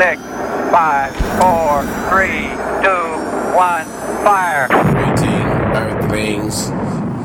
six, 0.00 0.22
five, 0.72 1.14
four, 1.36 1.84
three, 2.08 2.48
two, 2.80 3.04
one, 3.54 3.84
fire. 4.24 4.66
Greeting, 4.94 5.46
Earthlings. 5.76 6.70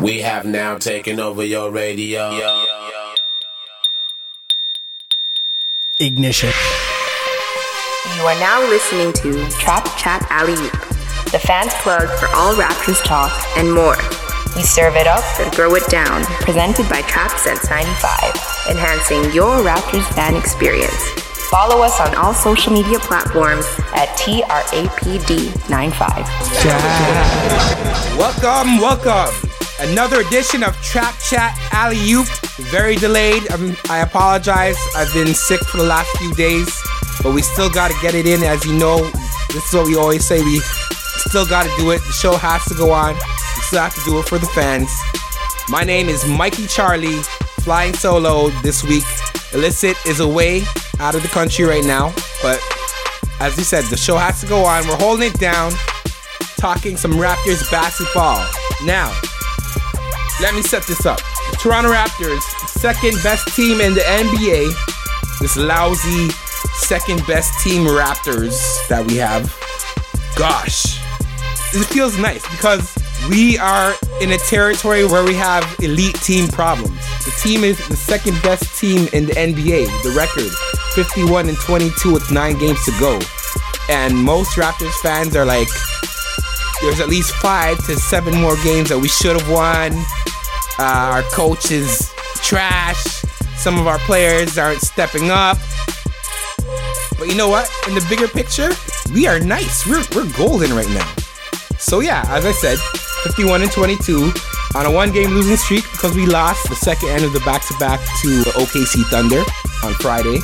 We 0.02 0.20
have 0.20 0.46
now 0.46 0.78
taken 0.78 1.22
over 1.22 1.42
your 1.42 1.72
radio. 1.72 2.32
Ignition. 6.02 6.52
You 8.18 8.24
are 8.24 8.40
now 8.42 8.60
listening 8.68 9.14
to 9.14 9.50
Trap 9.52 9.86
Chat 9.98 10.28
Alley 10.30 10.56
Oop, 10.56 10.74
the 11.32 11.40
fans 11.40 11.74
plug 11.76 12.10
for 12.20 12.28
all 12.36 12.56
Raptors 12.56 13.02
talk 13.06 13.32
and 13.56 13.74
more. 13.74 13.96
We 14.58 14.64
serve 14.64 14.98
it 14.98 15.08
up 15.08 15.24
and 15.40 15.50
throw 15.56 15.76
it 15.76 15.88
down, 15.88 16.26
presented 16.42 16.90
by 16.90 17.04
Trap 17.04 17.32
Since 17.40 17.70
95, 17.70 18.68
enhancing 18.70 19.32
your 19.34 19.60
Raptors 19.60 20.14
fan 20.14 20.36
experience. 20.36 21.26
Follow 21.50 21.82
us 21.84 22.00
on 22.02 22.16
all 22.16 22.34
social 22.34 22.74
media 22.74 22.98
platforms 22.98 23.66
at 23.94 24.10
TRAPD95. 24.18 26.26
Welcome, 28.18 28.80
welcome. 28.80 29.32
Another 29.80 30.22
edition 30.22 30.64
of 30.64 30.76
Trap 30.82 31.14
Chat 31.20 31.56
Alley 31.72 32.00
Oop. 32.14 32.26
Very 32.72 32.96
delayed. 32.96 33.50
Um, 33.52 33.78
I 33.90 34.00
apologize. 34.00 34.76
I've 34.96 35.14
been 35.14 35.36
sick 35.36 35.60
for 35.62 35.78
the 35.78 35.84
last 35.84 36.10
few 36.18 36.34
days, 36.34 36.68
but 37.22 37.36
we 37.36 37.44
still 37.44 37.70
got 37.70 37.92
to 37.92 37.98
get 38.02 38.16
it 38.16 38.26
in. 38.26 38.42
As 38.42 38.66
you 38.66 38.74
know, 38.74 39.04
this 39.50 39.68
is 39.68 39.74
what 39.74 39.86
we 39.86 39.96
always 39.96 40.26
say. 40.26 40.44
We 40.44 40.58
still 40.60 41.46
got 41.46 41.64
to 41.64 41.72
do 41.78 41.92
it. 41.92 42.00
The 42.00 42.14
show 42.14 42.36
has 42.38 42.66
to 42.66 42.74
go 42.74 42.92
on. 42.92 43.14
We 43.14 43.62
still 43.62 43.82
have 43.82 43.94
to 43.94 44.02
do 44.04 44.18
it 44.20 44.26
for 44.26 44.40
the 44.40 44.48
fans. 44.48 44.90
My 45.70 45.84
name 45.84 46.10
is 46.10 46.26
Mikey 46.26 46.66
Charlie, 46.66 47.22
flying 47.62 47.94
solo 47.94 48.50
this 48.64 48.84
week. 48.84 49.06
Illicit 49.54 49.96
is 50.08 50.22
away 50.22 50.64
out 51.00 51.16
of 51.16 51.22
the 51.22 51.30
country 51.30 51.66
right 51.66 51.84
now, 51.84 52.14
but 52.42 52.60
as 53.40 53.58
you 53.58 53.64
said, 53.64 53.84
the 53.86 53.98
show 53.98 54.18
has 54.18 54.42
to 54.42 54.48
go 54.48 54.64
on. 54.66 54.88
We're 54.88 54.98
holding 54.98 55.32
it 55.32 55.40
down, 55.40 55.72
talking 56.58 56.98
some 56.98 57.14
Raptors 57.14 57.70
basketball. 57.70 58.46
Now, 58.84 59.14
let 60.42 60.54
me 60.54 60.62
set 60.62 60.84
this 60.88 61.06
up. 61.06 61.20
The 61.52 61.58
Toronto 61.58 61.92
Raptors, 61.92 62.42
second 62.68 63.18
best 63.24 63.48
team 63.56 63.82
in 63.82 63.94
the 63.94 64.02
NBA. 64.02 64.72
This 65.40 65.58
lousy 65.58 66.30
second 66.80 67.26
best 67.28 67.52
team 67.64 67.86
Raptors 67.86 68.88
that 68.88 69.06
we 69.06 69.18
have. 69.18 69.54
Gosh, 70.38 71.00
it 71.74 71.86
feels 71.86 72.18
nice 72.18 72.42
because 72.52 72.96
we 73.30 73.58
are 73.58 73.94
in 74.22 74.32
a 74.32 74.38
territory 74.38 75.06
where 75.06 75.24
we 75.24 75.34
have 75.36 75.64
elite 75.80 76.16
team 76.22 76.48
problems. 76.48 77.00
The 77.26 77.32
team 77.42 77.64
is 77.64 77.78
the 77.88 77.96
second 77.96 78.42
best 78.42 78.80
team 78.80 79.08
in 79.14 79.26
the 79.26 79.34
NBA. 79.34 80.04
The 80.04 80.12
record 80.12 80.52
51 80.96 81.50
and 81.50 81.58
22 81.58 82.14
with 82.14 82.32
nine 82.32 82.58
games 82.58 82.84
to 82.86 82.92
go. 83.00 83.20
And 83.90 84.16
most 84.16 84.56
Raptors 84.56 84.94
fans 85.02 85.36
are 85.36 85.46
like, 85.46 85.68
there's 86.82 87.02
at 87.02 87.10
least 87.10 87.32
five 87.34 87.78
to 87.86 87.98
seven 87.98 88.40
more 88.40 88.56
games 88.64 88.90
that 88.90 89.00
we 89.00 89.10
should 89.10 89.40
have 89.40 89.50
won. 89.50 89.92
Uh, 90.80 91.12
our 91.12 91.24
coach 91.24 91.70
is 91.70 92.14
trash. 92.36 93.04
Some 93.58 93.78
of 93.78 93.88
our 93.88 94.00
players 94.00 94.58
aren't 94.58 94.80
stepping 94.80 95.32
up. 95.32 95.58
But 97.20 97.28
you 97.28 97.36
know 97.36 97.50
what? 97.50 97.70
In 97.88 97.94
the 97.94 98.06
bigger 98.10 98.30
picture, 98.30 98.70
we 99.14 99.28
are 99.28 99.40
nice. 99.40 99.86
We're, 99.86 100.04
we're 100.16 100.32
golden 100.38 100.74
right 100.74 100.90
now. 100.90 101.12
So 101.78 102.00
yeah, 102.00 102.24
as 102.30 102.46
I 102.46 102.54
said, 102.54 102.78
51 103.24 103.64
and 103.64 103.72
22 103.72 104.32
on 104.76 104.86
a 104.86 104.92
one-game 104.92 105.32
losing 105.32 105.58
streak 105.58 105.84
because 105.92 106.16
we 106.16 106.26
lost 106.26 106.70
the 106.70 106.76
second 106.76 107.10
end 107.10 107.26
of 107.26 107.34
the 107.34 107.42
back-to-back 107.42 108.00
to 108.22 108.44
the 108.44 108.52
OKC 108.52 109.04
Thunder 109.06 109.44
on 109.84 109.94
Friday. 109.96 110.40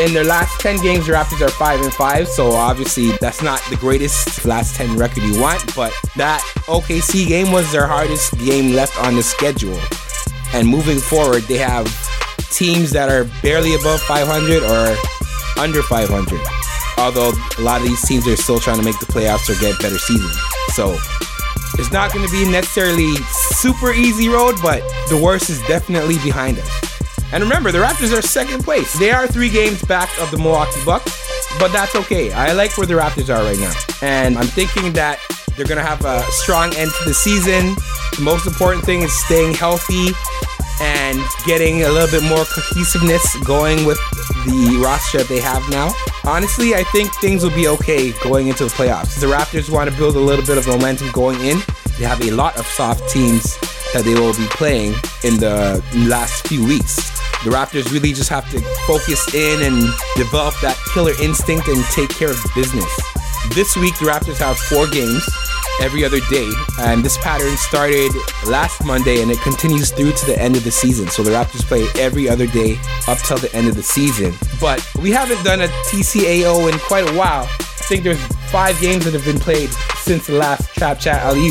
In 0.00 0.14
their 0.14 0.24
last 0.24 0.58
10 0.60 0.80
games, 0.80 1.06
the 1.06 1.12
Raptors 1.12 1.42
are 1.42 1.50
5 1.50 1.80
and 1.82 1.92
5, 1.92 2.26
so 2.26 2.52
obviously 2.52 3.10
that's 3.20 3.42
not 3.42 3.60
the 3.68 3.76
greatest 3.76 4.46
last 4.46 4.74
10 4.76 4.96
record 4.96 5.22
you 5.22 5.38
want, 5.38 5.76
but 5.76 5.92
that 6.16 6.40
OKC 6.68 7.28
game 7.28 7.52
was 7.52 7.70
their 7.70 7.86
hardest 7.86 8.32
game 8.38 8.72
left 8.72 8.98
on 8.98 9.14
the 9.14 9.22
schedule. 9.22 9.78
And 10.54 10.66
moving 10.66 10.98
forward, 10.98 11.42
they 11.42 11.58
have 11.58 11.84
teams 12.50 12.92
that 12.92 13.10
are 13.10 13.24
barely 13.42 13.74
above 13.74 14.00
500 14.00 14.62
or 14.62 15.62
under 15.62 15.82
500. 15.82 16.40
Although 16.96 17.32
a 17.58 17.60
lot 17.60 17.82
of 17.82 17.86
these 17.86 18.00
teams 18.08 18.26
are 18.26 18.36
still 18.36 18.58
trying 18.58 18.78
to 18.78 18.84
make 18.84 18.98
the 19.00 19.06
playoffs 19.06 19.50
or 19.50 19.60
get 19.60 19.78
better 19.82 19.98
seasons. 19.98 20.34
So 20.68 20.96
it's 21.74 21.92
not 21.92 22.10
going 22.10 22.24
to 22.26 22.32
be 22.32 22.50
necessarily 22.50 23.14
super 23.52 23.92
easy 23.92 24.30
road, 24.30 24.56
but 24.62 24.80
the 25.10 25.20
worst 25.22 25.50
is 25.50 25.60
definitely 25.68 26.16
behind 26.24 26.58
us. 26.58 26.89
And 27.32 27.42
remember, 27.42 27.70
the 27.70 27.78
Raptors 27.78 28.16
are 28.16 28.22
second 28.22 28.64
place. 28.64 28.98
They 28.98 29.10
are 29.10 29.26
three 29.26 29.50
games 29.50 29.82
back 29.82 30.10
of 30.20 30.30
the 30.30 30.38
Milwaukee 30.38 30.84
Bucks, 30.84 31.16
but 31.58 31.72
that's 31.72 31.94
okay. 31.94 32.32
I 32.32 32.52
like 32.52 32.76
where 32.76 32.86
the 32.86 32.94
Raptors 32.94 33.28
are 33.34 33.42
right 33.44 33.58
now. 33.58 33.72
And 34.02 34.36
I'm 34.36 34.46
thinking 34.46 34.92
that 34.94 35.20
they're 35.56 35.66
going 35.66 35.78
to 35.78 35.84
have 35.84 36.04
a 36.04 36.22
strong 36.30 36.74
end 36.74 36.90
to 36.98 37.04
the 37.04 37.14
season. 37.14 37.76
The 38.16 38.22
most 38.22 38.46
important 38.46 38.84
thing 38.84 39.02
is 39.02 39.12
staying 39.26 39.54
healthy 39.54 40.08
and 40.80 41.20
getting 41.46 41.82
a 41.82 41.88
little 41.90 42.10
bit 42.10 42.26
more 42.28 42.44
cohesiveness 42.46 43.36
going 43.44 43.84
with 43.84 43.98
the 44.46 44.80
roster 44.82 45.22
they 45.24 45.40
have 45.40 45.62
now. 45.70 45.92
Honestly, 46.24 46.74
I 46.74 46.84
think 46.84 47.14
things 47.16 47.42
will 47.42 47.54
be 47.54 47.68
okay 47.68 48.12
going 48.24 48.48
into 48.48 48.64
the 48.64 48.70
playoffs. 48.70 49.20
The 49.20 49.26
Raptors 49.26 49.70
want 49.70 49.90
to 49.90 49.96
build 49.96 50.16
a 50.16 50.20
little 50.20 50.44
bit 50.44 50.58
of 50.58 50.66
momentum 50.66 51.10
going 51.12 51.40
in. 51.42 51.58
They 51.98 52.06
have 52.06 52.22
a 52.22 52.30
lot 52.30 52.58
of 52.58 52.66
soft 52.66 53.08
teams 53.10 53.58
that 53.92 54.02
they 54.04 54.14
will 54.14 54.34
be 54.34 54.46
playing 54.46 54.94
in 55.22 55.36
the 55.36 55.84
last 56.08 56.48
few 56.48 56.64
weeks. 56.64 57.19
The 57.44 57.50
Raptors 57.50 57.90
really 57.90 58.12
just 58.12 58.28
have 58.28 58.48
to 58.50 58.60
focus 58.86 59.34
in 59.34 59.62
and 59.62 59.88
develop 60.14 60.54
that 60.60 60.76
killer 60.92 61.12
instinct 61.22 61.68
and 61.68 61.82
take 61.86 62.10
care 62.10 62.30
of 62.30 62.36
business. 62.54 62.90
This 63.54 63.76
week, 63.76 63.98
the 63.98 64.04
Raptors 64.04 64.36
have 64.38 64.58
four 64.58 64.86
games 64.86 65.26
every 65.80 66.04
other 66.04 66.20
day, 66.28 66.50
and 66.80 67.02
this 67.02 67.16
pattern 67.18 67.56
started 67.56 68.12
last 68.46 68.84
Monday 68.84 69.22
and 69.22 69.30
it 69.30 69.40
continues 69.40 69.90
through 69.90 70.12
to 70.12 70.26
the 70.26 70.38
end 70.38 70.54
of 70.54 70.64
the 70.64 70.70
season. 70.70 71.08
So 71.08 71.22
the 71.22 71.30
Raptors 71.30 71.64
play 71.64 71.86
every 71.96 72.28
other 72.28 72.46
day 72.46 72.78
up 73.08 73.16
till 73.18 73.38
the 73.38 73.50
end 73.54 73.68
of 73.68 73.74
the 73.74 73.82
season. 73.82 74.34
But 74.60 74.86
we 75.00 75.10
haven't 75.10 75.42
done 75.42 75.62
a 75.62 75.68
TCAO 75.88 76.70
in 76.70 76.78
quite 76.80 77.08
a 77.08 77.14
while. 77.16 77.44
I 77.44 77.84
think 77.88 78.04
there's 78.04 78.22
five 78.50 78.78
games 78.80 79.06
that 79.06 79.14
have 79.14 79.24
been 79.24 79.40
played 79.40 79.70
since 79.96 80.26
the 80.26 80.34
last 80.34 80.68
Trap 80.74 81.00
Chat 81.00 81.22
Alley 81.22 81.48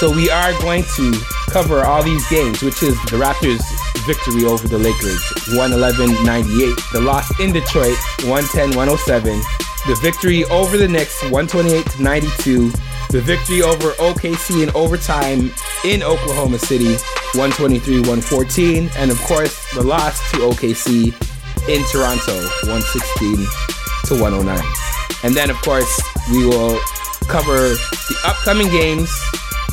So 0.00 0.10
we 0.10 0.30
are 0.30 0.52
going 0.60 0.84
to 0.96 1.12
cover 1.50 1.84
all 1.84 2.02
these 2.02 2.26
games, 2.30 2.62
which 2.62 2.82
is 2.82 2.94
the 3.04 3.18
Raptors 3.18 3.60
victory 4.08 4.44
over 4.44 4.66
the 4.66 4.78
Lakers. 4.78 5.20
111 5.52 6.24
98, 6.24 6.74
the 6.94 7.00
loss 7.00 7.28
in 7.40 7.52
Detroit 7.52 7.98
110 8.24 8.72
107, 8.74 9.36
the 9.86 9.98
victory 10.00 10.44
over 10.44 10.78
the 10.78 10.88
Knicks 10.88 11.20
128 11.28 12.00
92, 12.00 12.70
the 13.10 13.20
victory 13.20 13.60
over 13.60 13.92
OKC 14.00 14.62
in 14.62 14.70
overtime 14.74 15.52
in 15.84 16.02
Oklahoma 16.02 16.58
City 16.58 16.96
123 17.36 18.00
114, 18.08 18.88
and 18.96 19.10
of 19.10 19.20
course 19.28 19.52
the 19.74 19.82
loss 19.82 20.18
to 20.30 20.38
OKC 20.38 21.12
in 21.68 21.84
Toronto 21.92 22.32
116 22.64 23.44
to 24.08 24.22
109. 24.22 24.56
And 25.22 25.34
then, 25.36 25.50
of 25.50 25.60
course, 25.60 26.00
we 26.30 26.46
will 26.46 26.80
cover 27.28 27.76
the 27.76 28.16
upcoming 28.24 28.68
games 28.68 29.12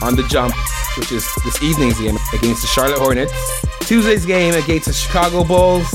on 0.02 0.18
the 0.18 0.24
jump, 0.24 0.54
which 0.98 1.14
is 1.14 1.26
this 1.46 1.64
evening's 1.64 2.00
game 2.00 2.18
against 2.34 2.62
the 2.62 2.68
Charlotte 2.68 3.00
Hornets, 3.00 3.32
Tuesday's 3.86 4.26
game 4.26 4.56
against 4.56 4.88
the 4.88 4.94
Chicago 4.94 5.44
Bulls, 5.44 5.88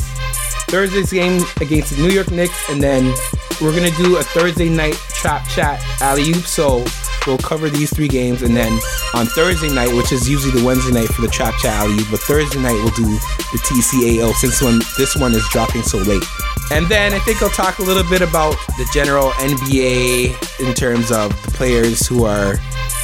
Thursday's 0.69 1.13
game 1.13 1.43
against 1.61 1.97
the 1.97 2.03
New 2.03 2.11
York 2.11 2.31
Knicks, 2.31 2.71
and 2.71 2.81
then 2.81 3.13
we're 3.61 3.75
gonna 3.75 3.91
do 3.97 4.17
a 4.19 4.23
Thursday 4.23 4.69
night 4.69 4.95
trap 5.09 5.47
chat 5.49 5.83
alley 6.01 6.31
oop. 6.31 6.45
So 6.45 6.85
we'll 7.27 7.39
cover 7.39 7.69
these 7.69 7.93
three 7.93 8.07
games, 8.07 8.43
and 8.43 8.57
then 8.57 8.73
on 9.13 9.27
Thursday 9.27 9.69
night, 9.75 9.93
which 9.93 10.13
is 10.13 10.29
usually 10.29 10.59
the 10.61 10.65
Wednesday 10.65 10.93
night 10.93 11.09
for 11.09 11.23
the 11.23 11.29
trap 11.29 11.55
chat 11.59 11.73
alley 11.73 11.95
oop, 11.95 12.11
but 12.13 12.21
Thursday 12.21 12.61
night 12.61 12.75
we'll 12.75 12.91
do 12.91 13.03
the 13.03 13.59
TCAO 13.65 14.33
since 14.35 14.63
when 14.63 14.79
this 14.97 15.17
one 15.17 15.33
is 15.35 15.47
dropping 15.51 15.83
so 15.83 15.99
late. 15.99 16.23
And 16.71 16.87
then 16.87 17.13
I 17.13 17.19
think 17.19 17.43
I'll 17.43 17.51
talk 17.51 17.81
a 17.81 17.83
little 17.83 18.09
bit 18.09 18.23
about 18.23 18.55
the 18.79 18.89
general 18.95 19.31
NBA 19.33 20.61
in 20.65 20.75
terms 20.75 21.11
of 21.11 21.31
the 21.43 21.51
players 21.51 22.07
who 22.07 22.25
are 22.25 22.55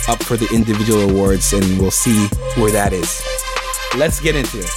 up 0.06 0.22
for 0.22 0.36
the 0.36 0.48
individual 0.54 1.10
awards, 1.10 1.52
and 1.52 1.80
we'll 1.80 1.90
see 1.90 2.28
where 2.54 2.70
that 2.70 2.92
is. 2.92 3.20
Let's 3.96 4.20
get 4.20 4.36
into 4.36 4.58
it. 4.58 4.70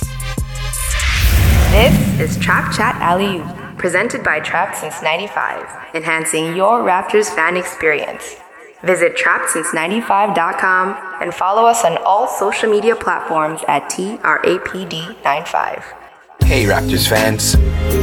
This 1.71 1.93
is 2.21 2.37
Trap 2.37 2.73
Chat 2.73 2.95
Alley 3.01 3.43
presented 3.77 4.23
by 4.23 4.39
Trap 4.39 4.73
Since 4.73 5.03
95, 5.03 5.93
enhancing 5.93 6.55
your 6.55 6.79
Raptors 6.79 7.29
fan 7.35 7.57
experience. 7.57 8.37
Visit 8.81 9.17
TrapSince95.com 9.17 11.21
and 11.21 11.33
follow 11.33 11.65
us 11.65 11.83
on 11.83 11.97
all 11.97 12.29
social 12.29 12.71
media 12.71 12.95
platforms 12.95 13.59
at 13.67 13.91
TRAPD95. 13.91 15.98
Hey 16.49 16.63
Raptors 16.65 17.07
fans, 17.07 17.55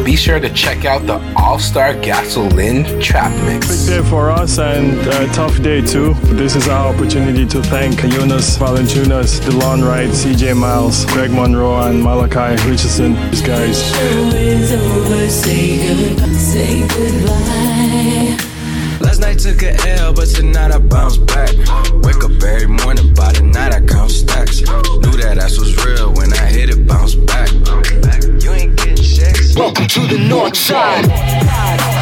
be 0.04 0.14
sure 0.14 0.38
to 0.38 0.48
check 0.50 0.84
out 0.84 1.04
the 1.04 1.18
All 1.36 1.58
Star 1.58 1.94
Gasoline 1.94 2.84
Trap 3.00 3.32
Mix. 3.44 3.88
Big 3.88 3.96
day 4.04 4.08
for 4.08 4.30
us 4.30 4.60
and 4.60 4.96
a 5.00 5.26
tough 5.34 5.60
day 5.60 5.80
too. 5.80 6.14
This 6.38 6.54
is 6.54 6.68
our 6.68 6.94
opportunity 6.94 7.44
to 7.44 7.60
thank 7.60 7.98
Jonas 8.02 8.56
Valanciunas, 8.56 9.40
DeLon 9.40 9.82
Wright, 9.82 10.10
CJ 10.10 10.56
Miles, 10.56 11.04
Greg 11.06 11.32
Monroe, 11.32 11.88
and 11.88 12.00
Malachi 12.00 12.54
Richardson. 12.70 13.14
These 13.32 13.42
guys. 13.42 13.82
Show 19.16 19.28
is 19.28 19.46
over, 19.46 19.46
say 19.46 19.56
goodbye, 19.56 19.56
say 19.56 19.56
goodbye. 19.56 19.56
took 19.56 19.62
a 19.62 19.88
L, 20.00 20.12
but 20.12 20.26
tonight 20.26 20.72
I 20.72 20.78
bounce 20.78 21.16
back. 21.16 21.50
Wake 22.02 22.24
up 22.24 22.42
every 22.42 22.66
morning, 22.66 23.14
by 23.14 23.32
the 23.32 23.42
night 23.42 23.72
I 23.72 23.80
count 23.80 24.10
stacks. 24.10 24.60
Knew 24.60 25.16
that 25.22 25.38
ass 25.38 25.58
was 25.58 25.84
real 25.86 26.12
when 26.12 26.32
I 26.32 26.46
hit 26.46 26.70
it, 26.70 26.86
bounce 26.86 27.14
back. 27.14 27.50
You 28.42 28.52
ain't 28.52 28.76
getting 28.76 28.96
checks. 28.96 29.56
Welcome 29.56 29.86
to 29.86 30.00
the 30.06 30.18
north 30.18 30.56
side. 30.56 31.95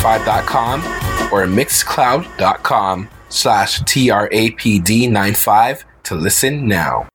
trappedsince95.com 0.00 0.80
or 1.32 1.46
mixcloud.com 1.46 3.08
slash 3.28 3.80
TRAPD95 3.82 5.84
to 6.04 6.14
listen 6.14 6.66
now. 6.66 7.06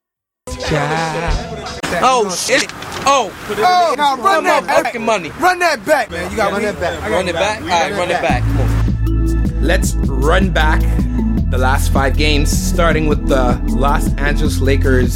Oh 2.08 2.30
shit! 2.36 2.68
Oh, 3.08 3.32
Oh, 3.58 3.96
now 3.98 4.16
run 4.18 4.44
my 4.44 4.50
that 4.50 4.68
back. 4.68 4.84
fucking 4.86 5.04
money. 5.06 5.30
Run 5.40 5.60
that 5.60 5.84
back, 5.86 6.10
man. 6.12 6.30
You 6.32 6.38
gotta 6.38 6.54
run 6.54 6.62
that 6.64 6.80
back. 6.80 7.10
Run 7.10 7.28
it 7.28 7.34
back. 7.34 7.62
All 7.62 7.68
right, 7.68 7.92
run 7.94 8.12
it 8.12 8.22
back. 8.22 8.44
Let's 9.62 9.96
run 9.96 10.52
back 10.52 10.82
the 11.50 11.57
last 11.57 11.92
five 11.94 12.18
games, 12.18 12.50
starting 12.50 13.07
with 13.07 13.27
the 13.27 13.62
Los 13.68 14.13
Angeles 14.15 14.59
Lakers 14.59 15.15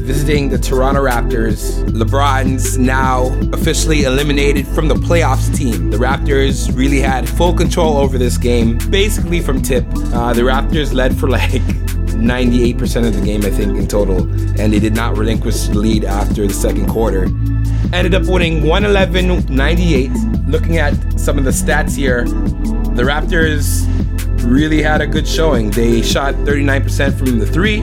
visiting 0.00 0.48
the 0.48 0.58
Toronto 0.58 1.02
Raptors. 1.02 1.84
LeBron's 1.86 2.76
now 2.76 3.26
officially 3.52 4.02
eliminated 4.02 4.66
from 4.66 4.88
the 4.88 4.94
playoffs 4.94 5.54
team. 5.56 5.90
The 5.90 5.96
Raptors 5.96 6.76
really 6.76 7.00
had 7.00 7.28
full 7.28 7.54
control 7.54 7.96
over 7.96 8.18
this 8.18 8.36
game, 8.36 8.78
basically 8.90 9.40
from 9.40 9.62
tip. 9.62 9.86
Uh, 10.12 10.32
the 10.32 10.42
Raptors 10.42 10.92
led 10.92 11.16
for 11.16 11.28
like 11.28 11.62
98% 12.20 13.06
of 13.06 13.14
the 13.14 13.24
game, 13.24 13.44
I 13.44 13.50
think, 13.50 13.78
in 13.78 13.86
total, 13.86 14.22
and 14.60 14.72
they 14.72 14.80
did 14.80 14.94
not 14.94 15.16
relinquish 15.16 15.68
the 15.68 15.78
lead 15.78 16.04
after 16.04 16.46
the 16.46 16.52
second 16.52 16.88
quarter. 16.88 17.24
Ended 17.92 18.14
up 18.14 18.26
winning 18.26 18.66
111 18.66 19.54
98. 19.54 20.10
Looking 20.46 20.78
at 20.78 20.94
some 21.18 21.38
of 21.38 21.44
the 21.44 21.50
stats 21.50 21.96
here, 21.96 22.24
the 22.94 23.02
Raptors 23.02 23.86
really 24.42 24.82
had 24.82 25.00
a 25.00 25.06
good 25.06 25.26
showing. 25.26 25.70
They 25.70 26.02
shot 26.02 26.34
39% 26.34 27.18
from 27.18 27.38
the 27.38 27.46
three, 27.46 27.80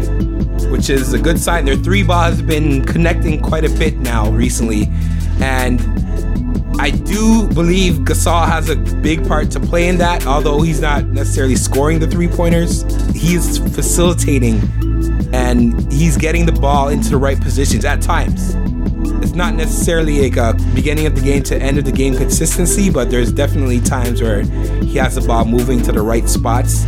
which 0.70 0.90
is 0.90 1.14
a 1.14 1.20
good 1.20 1.40
sign. 1.40 1.66
Their 1.66 1.76
three 1.76 2.04
ball 2.04 2.24
has 2.24 2.42
been 2.42 2.86
connecting 2.86 3.42
quite 3.42 3.66
a 3.66 3.70
bit 3.78 3.98
now 3.98 4.30
recently, 4.32 4.88
and 5.40 5.82
I 6.80 6.92
do 6.92 7.48
believe 7.48 7.96
Gasol 8.06 8.48
has 8.48 8.70
a 8.70 8.76
big 8.76 9.28
part 9.28 9.50
to 9.52 9.60
play 9.60 9.88
in 9.88 9.98
that, 9.98 10.28
although 10.28 10.62
he's 10.62 10.80
not 10.80 11.06
necessarily 11.06 11.56
scoring 11.56 12.00
the 12.00 12.08
three 12.08 12.28
pointers. 12.28 12.84
He 13.16 13.34
is 13.34 13.58
facilitating 13.58 14.62
and 15.34 15.92
he's 15.92 16.18
getting 16.18 16.46
the 16.46 16.52
ball 16.52 16.90
into 16.90 17.10
the 17.10 17.18
right 17.18 17.40
positions 17.40 17.84
at 17.84 18.02
times. 18.02 18.56
It's 19.22 19.34
not 19.34 19.54
necessarily 19.56 20.30
like 20.30 20.38
a 20.38 20.54
beginning 20.74 21.06
of 21.06 21.16
the 21.16 21.22
game 21.22 21.44
to 21.44 21.58
end 21.58 21.78
of 21.78 21.86
the 21.86 21.92
game 21.92 22.16
consistency, 22.16 22.90
but 22.90 23.10
there's 23.10 23.32
definitely 23.32 23.82
times 23.82 24.22
where 24.22 24.42
he 24.42 24.96
has 24.96 25.16
the 25.16 25.22
ball 25.22 25.46
moving 25.46 25.82
to 25.84 25.92
the 25.92 26.02
right 26.02 26.28
spots. 26.28 26.84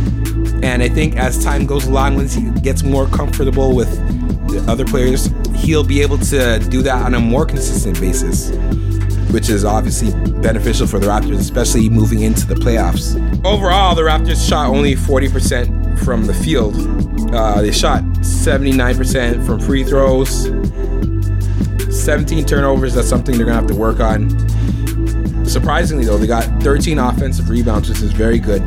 And 0.62 0.82
I 0.82 0.88
think 0.88 1.16
as 1.16 1.42
time 1.42 1.66
goes 1.66 1.86
along, 1.86 2.16
once 2.16 2.34
he 2.34 2.50
gets 2.60 2.82
more 2.82 3.06
comfortable 3.06 3.74
with 3.74 3.90
the 4.48 4.64
other 4.70 4.84
players, 4.84 5.30
he'll 5.54 5.84
be 5.84 6.02
able 6.02 6.18
to 6.18 6.58
do 6.70 6.82
that 6.82 7.02
on 7.04 7.14
a 7.14 7.20
more 7.20 7.46
consistent 7.46 8.00
basis 8.00 8.50
which 9.32 9.48
is 9.48 9.64
obviously 9.64 10.10
beneficial 10.40 10.86
for 10.86 10.98
the 10.98 11.06
Raptors, 11.06 11.38
especially 11.38 11.88
moving 11.88 12.22
into 12.22 12.46
the 12.46 12.54
playoffs. 12.54 13.14
Overall, 13.44 13.94
the 13.94 14.02
Raptors 14.02 14.46
shot 14.46 14.66
only 14.66 14.94
40% 14.94 15.98
from 16.00 16.26
the 16.26 16.34
field. 16.34 16.74
Uh, 17.32 17.60
they 17.60 17.70
shot 17.70 18.02
79% 18.20 19.44
from 19.46 19.60
free 19.60 19.84
throws, 19.84 20.46
17 22.00 22.44
turnovers. 22.44 22.94
That's 22.94 23.08
something 23.08 23.36
they're 23.36 23.46
going 23.46 23.56
to 23.56 23.60
have 23.60 23.70
to 23.70 23.76
work 23.76 24.00
on. 24.00 24.30
Surprisingly, 25.46 26.04
though, 26.04 26.18
they 26.18 26.26
got 26.26 26.44
13 26.62 26.98
offensive 26.98 27.48
rebounds, 27.48 27.88
which 27.88 28.00
is 28.02 28.12
very 28.12 28.38
good. 28.38 28.62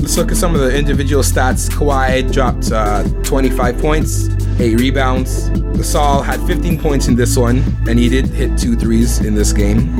Let's 0.00 0.16
look 0.16 0.30
at 0.30 0.36
some 0.36 0.54
of 0.54 0.60
the 0.60 0.76
individual 0.76 1.22
stats. 1.22 1.70
Kawhi 1.70 2.32
dropped 2.32 2.72
uh, 2.72 3.04
25 3.22 3.78
points, 3.78 4.28
8 4.58 4.78
rebounds. 4.80 5.50
Gasol 5.78 6.24
had 6.24 6.40
15 6.46 6.80
points 6.80 7.06
in 7.08 7.14
this 7.14 7.36
one, 7.36 7.62
and 7.88 7.98
he 7.98 8.08
did 8.08 8.26
hit 8.26 8.58
two 8.58 8.74
threes 8.74 9.20
in 9.20 9.34
this 9.34 9.52
game. 9.52 9.96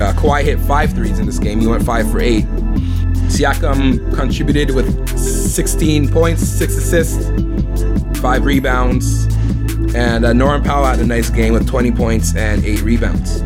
Uh, 0.00 0.12
Kawhi 0.14 0.42
hit 0.42 0.58
five 0.60 0.92
threes 0.92 1.18
in 1.18 1.26
this 1.26 1.38
game. 1.38 1.60
He 1.60 1.66
went 1.66 1.84
5 1.84 2.10
for 2.10 2.20
8. 2.20 2.44
Siakam 3.30 4.14
contributed 4.14 4.74
with 4.74 5.18
16 5.18 6.08
points, 6.10 6.42
6 6.42 6.76
assists, 6.76 8.20
5 8.20 8.44
rebounds. 8.44 9.29
And 9.94 10.24
uh, 10.24 10.32
Norman 10.32 10.62
Powell 10.62 10.84
had 10.84 11.00
a 11.00 11.06
nice 11.06 11.30
game 11.30 11.52
with 11.52 11.68
20 11.68 11.92
points 11.92 12.34
and 12.36 12.64
8 12.64 12.82
rebounds. 12.82 13.40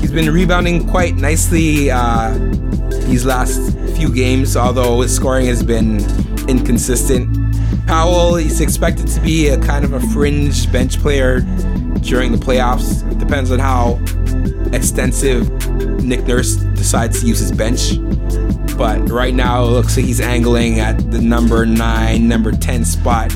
He's 0.00 0.12
been 0.12 0.32
rebounding 0.32 0.88
quite 0.88 1.16
nicely 1.16 1.90
uh, 1.90 2.36
these 3.06 3.24
last 3.24 3.76
few 3.96 4.12
games, 4.12 4.56
although 4.56 5.00
his 5.00 5.14
scoring 5.14 5.46
has 5.46 5.62
been 5.62 5.98
inconsistent. 6.48 7.36
Powell 7.86 8.36
is 8.36 8.60
expected 8.60 9.08
to 9.08 9.20
be 9.20 9.48
a 9.48 9.58
kind 9.58 9.84
of 9.84 9.92
a 9.92 10.00
fringe 10.08 10.70
bench 10.72 10.98
player 10.98 11.40
during 12.00 12.32
the 12.32 12.38
playoffs. 12.38 13.08
It 13.10 13.18
depends 13.18 13.50
on 13.50 13.58
how 13.58 14.00
extensive 14.72 15.48
Nick 16.02 16.26
Nurse 16.26 16.56
decides 16.56 17.20
to 17.20 17.26
use 17.26 17.38
his 17.38 17.52
bench. 17.52 17.98
But 18.76 19.10
right 19.10 19.34
now, 19.34 19.64
it 19.64 19.68
looks 19.68 19.96
like 19.96 20.06
he's 20.06 20.20
angling 20.20 20.80
at 20.80 21.10
the 21.10 21.20
number 21.20 21.66
9, 21.66 22.28
number 22.28 22.52
10 22.52 22.84
spot. 22.84 23.30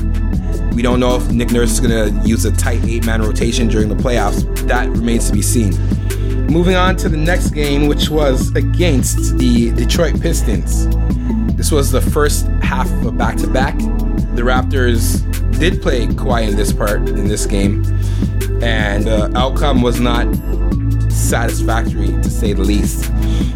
We 0.77 0.83
don't 0.83 0.99
know 0.99 1.15
if 1.15 1.31
Nick 1.31 1.49
Nurse 1.49 1.71
is 1.71 1.79
going 1.79 2.21
to 2.21 2.27
use 2.27 2.45
a 2.45 2.51
tight 2.51 2.85
eight 2.85 3.03
man 3.03 3.23
rotation 3.23 3.67
during 3.67 3.89
the 3.89 3.95
playoffs. 3.95 4.45
That 4.67 4.87
remains 4.89 5.25
to 5.25 5.33
be 5.33 5.41
seen. 5.41 5.71
Moving 6.45 6.75
on 6.75 6.95
to 6.97 7.09
the 7.09 7.17
next 7.17 7.49
game, 7.49 7.87
which 7.87 8.11
was 8.11 8.55
against 8.55 9.39
the 9.39 9.71
Detroit 9.71 10.21
Pistons. 10.21 10.87
This 11.57 11.71
was 11.71 11.89
the 11.89 11.99
first 11.99 12.45
half 12.61 12.87
of 12.91 13.07
a 13.07 13.11
back 13.11 13.37
to 13.37 13.47
back. 13.47 13.75
The 14.35 14.43
Raptors 14.43 15.23
did 15.57 15.81
play 15.81 16.05
Kawhi 16.05 16.47
in 16.47 16.55
this 16.55 16.71
part, 16.71 17.09
in 17.09 17.27
this 17.27 17.47
game, 17.47 17.83
and 18.61 19.05
the 19.05 19.31
outcome 19.35 19.81
was 19.81 19.99
not 19.99 20.27
satisfactory 21.11 22.09
to 22.09 22.29
say 22.29 22.53
the 22.53 22.61
least. 22.61 23.05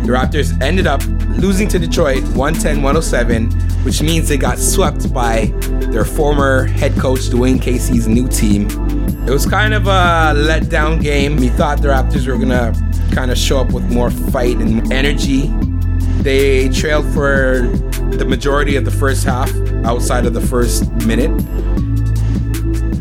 The 0.06 0.08
Raptors 0.08 0.60
ended 0.60 0.88
up 0.88 1.02
losing 1.38 1.68
to 1.70 1.80
Detroit 1.80 2.24
110 2.36 2.82
107, 2.82 3.52
which 3.84 4.02
means 4.02 4.28
they 4.30 4.38
got 4.38 4.58
swept 4.58 5.14
by 5.14 5.46
their 5.92 6.06
former 6.06 6.66
head 6.66 6.96
coach 6.98 7.22
Dwane 7.22 7.62
Casey's 7.62 8.08
new 8.08 8.28
team. 8.28 8.68
It 9.28 9.32
was 9.32 9.46
kind 9.46 9.74
of 9.74 9.88
a 9.88 10.34
letdown 10.36 11.02
game. 11.02 11.36
We 11.36 11.50
thought 11.50 11.82
the 11.82 11.90
Raptors 11.90 12.28
were 12.28 12.38
gonna 12.38 12.74
kind 13.14 13.32
of 13.32 13.38
show 13.38 13.60
up 13.60 13.72
with 13.72 13.84
more 13.92 14.10
fight 14.10 14.58
and 14.58 14.92
energy. 14.92 15.52
They 16.22 16.70
trailed 16.70 17.06
for 17.14 17.68
the 18.12 18.26
majority 18.26 18.76
of 18.76 18.86
the 18.86 18.92
first 18.92 19.24
half, 19.24 19.52
outside 19.86 20.26
of 20.26 20.34
the 20.34 20.42
first 20.42 20.92
minute. 21.06 21.32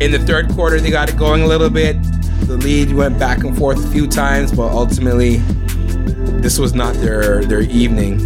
In 0.01 0.13
the 0.13 0.23
third 0.27 0.49
quarter, 0.51 0.81
they 0.81 0.91
got 0.91 1.11
it 1.11 1.17
going 1.17 1.43
a 1.43 1.47
little 1.47 1.69
bit. 1.69 1.97
The 2.47 2.57
lead 2.57 2.93
went 2.93 3.19
back 3.19 3.45
and 3.45 3.57
forth 3.57 3.85
a 3.85 3.91
few 3.91 4.07
times, 4.07 4.51
but 4.51 4.73
ultimately, 4.73 5.43
this 6.43 6.59
was 6.59 6.75
not 6.75 6.95
their 6.97 7.45
their 7.45 7.63
evening. 7.63 8.19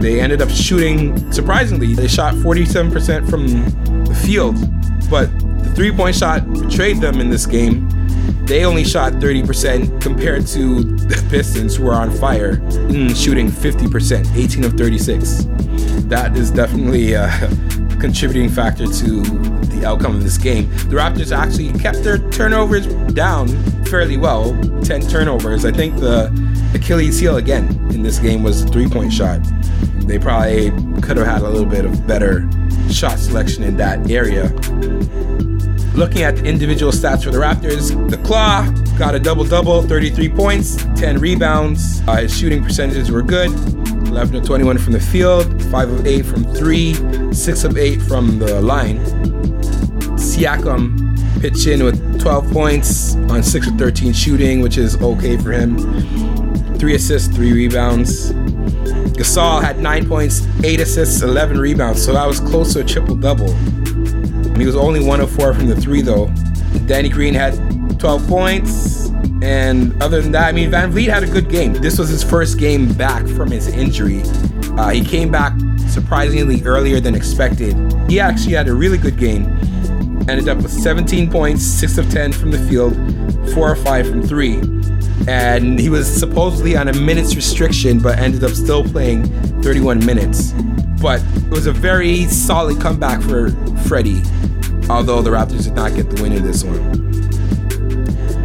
They 0.00 0.20
ended 0.20 0.40
up 0.40 0.50
shooting 0.50 1.32
surprisingly. 1.32 1.94
They 1.94 2.06
shot 2.06 2.34
47% 2.34 3.28
from 3.28 4.04
the 4.04 4.14
field, 4.14 4.54
but 5.10 5.26
the 5.62 5.72
three-point 5.74 6.14
shot 6.14 6.50
betrayed 6.52 6.98
them 7.00 7.20
in 7.20 7.30
this 7.30 7.46
game. 7.46 7.88
They 8.46 8.64
only 8.64 8.84
shot 8.84 9.14
30% 9.14 10.00
compared 10.00 10.46
to 10.48 10.82
the 10.82 11.26
Pistons, 11.28 11.76
who 11.76 11.88
are 11.88 11.94
on 11.94 12.10
fire, 12.12 12.56
mm, 12.56 13.14
shooting 13.14 13.48
50%, 13.50 14.36
18 14.36 14.64
of 14.64 14.74
36. 14.74 15.44
That 16.06 16.36
is 16.36 16.50
definitely 16.50 17.14
a 17.14 17.28
contributing 18.00 18.48
factor 18.48 18.86
to 18.86 19.22
the 19.22 19.84
outcome 19.84 20.16
of 20.16 20.22
this 20.22 20.38
game. 20.38 20.70
The 20.88 20.96
Raptors 20.96 21.36
actually 21.36 21.72
kept 21.78 22.02
their 22.02 22.18
turnovers 22.30 22.86
down 23.12 23.48
fairly 23.84 24.16
well 24.16 24.58
10 24.82 25.02
turnovers. 25.02 25.64
I 25.64 25.72
think 25.72 25.96
the 25.96 26.30
Achilles 26.74 27.18
heel 27.18 27.36
again 27.36 27.66
in 27.92 28.02
this 28.02 28.18
game 28.18 28.42
was 28.42 28.64
three 28.64 28.88
point 28.88 29.12
shot. 29.12 29.40
They 30.06 30.18
probably 30.18 30.70
could 31.00 31.16
have 31.16 31.26
had 31.26 31.42
a 31.42 31.48
little 31.48 31.66
bit 31.66 31.84
of 31.84 32.06
better 32.06 32.48
shot 32.90 33.18
selection 33.18 33.62
in 33.62 33.76
that 33.76 34.10
area. 34.10 34.48
Looking 35.94 36.22
at 36.22 36.36
the 36.36 36.44
individual 36.44 36.92
stats 36.92 37.24
for 37.24 37.30
the 37.30 37.38
Raptors, 37.38 38.08
the 38.08 38.18
Claw 38.18 38.70
got 38.98 39.14
a 39.14 39.18
double 39.18 39.44
double, 39.44 39.82
33 39.82 40.28
points, 40.28 40.76
10 40.94 41.18
rebounds. 41.18 42.02
Uh, 42.06 42.16
his 42.18 42.36
shooting 42.36 42.62
percentages 42.62 43.10
were 43.10 43.22
good. 43.22 43.50
11 44.08 44.36
of 44.36 44.46
21 44.46 44.78
from 44.78 44.92
the 44.92 45.00
field, 45.00 45.62
5 45.70 45.90
of 45.90 46.06
8 46.06 46.24
from 46.24 46.44
3, 46.54 47.34
6 47.34 47.64
of 47.64 47.76
8 47.76 48.00
from 48.02 48.38
the 48.38 48.60
line. 48.60 48.98
Siakam 50.16 51.40
pitched 51.40 51.66
in 51.66 51.84
with 51.84 52.20
12 52.20 52.52
points 52.52 53.16
on 53.28 53.42
6 53.42 53.68
of 53.68 53.74
13 53.74 54.12
shooting, 54.12 54.60
which 54.60 54.78
is 54.78 54.96
okay 55.02 55.36
for 55.36 55.52
him. 55.52 56.37
3 56.78 56.94
assists, 56.94 57.34
3 57.34 57.52
rebounds. 57.52 58.32
Gasol 59.18 59.62
had 59.62 59.78
9 59.78 60.08
points, 60.08 60.46
8 60.62 60.80
assists, 60.80 61.22
11 61.22 61.58
rebounds, 61.58 62.04
so 62.04 62.12
that 62.12 62.26
was 62.26 62.40
close 62.40 62.72
to 62.74 62.80
a 62.80 62.84
triple 62.84 63.16
double. 63.16 63.52
He 64.56 64.66
was 64.66 64.76
only 64.76 65.04
1 65.04 65.20
of 65.20 65.30
4 65.30 65.54
from 65.54 65.66
the 65.66 65.76
3 65.76 66.02
though. 66.02 66.26
Danny 66.86 67.08
Green 67.08 67.34
had 67.34 67.54
12 67.98 68.26
points. 68.28 69.08
And 69.40 70.00
other 70.02 70.20
than 70.20 70.32
that, 70.32 70.48
I 70.48 70.52
mean, 70.52 70.70
VanVleet 70.70 71.08
had 71.08 71.22
a 71.22 71.26
good 71.26 71.48
game. 71.48 71.72
This 71.74 71.98
was 71.98 72.08
his 72.08 72.24
first 72.24 72.58
game 72.58 72.92
back 72.94 73.26
from 73.28 73.50
his 73.50 73.68
injury. 73.68 74.22
Uh, 74.76 74.90
he 74.90 75.04
came 75.04 75.30
back 75.30 75.52
surprisingly 75.88 76.62
earlier 76.64 76.98
than 76.98 77.14
expected. 77.14 77.76
He 78.08 78.18
actually 78.18 78.54
had 78.54 78.68
a 78.68 78.74
really 78.74 78.98
good 78.98 79.16
game. 79.16 79.44
Ended 80.28 80.48
up 80.48 80.58
with 80.58 80.72
17 80.72 81.30
points, 81.30 81.62
6 81.62 81.98
of 81.98 82.10
10 82.10 82.32
from 82.32 82.50
the 82.50 82.58
field, 82.58 82.94
4 83.54 83.72
of 83.72 83.82
5 83.82 84.08
from 84.08 84.22
3. 84.22 84.56
And 85.26 85.78
he 85.78 85.88
was 85.88 86.06
supposedly 86.06 86.76
on 86.76 86.88
a 86.88 86.92
minutes 86.92 87.34
restriction, 87.34 87.98
but 87.98 88.18
ended 88.18 88.44
up 88.44 88.52
still 88.52 88.84
playing 88.84 89.24
31 89.62 90.04
minutes. 90.04 90.52
But 91.00 91.22
it 91.36 91.50
was 91.50 91.66
a 91.66 91.72
very 91.72 92.24
solid 92.24 92.80
comeback 92.80 93.22
for 93.22 93.50
Freddie, 93.86 94.22
although 94.88 95.22
the 95.22 95.30
Raptors 95.30 95.64
did 95.64 95.74
not 95.74 95.94
get 95.94 96.10
the 96.10 96.22
win 96.22 96.32
in 96.32 96.42
this 96.42 96.64
one. 96.64 97.08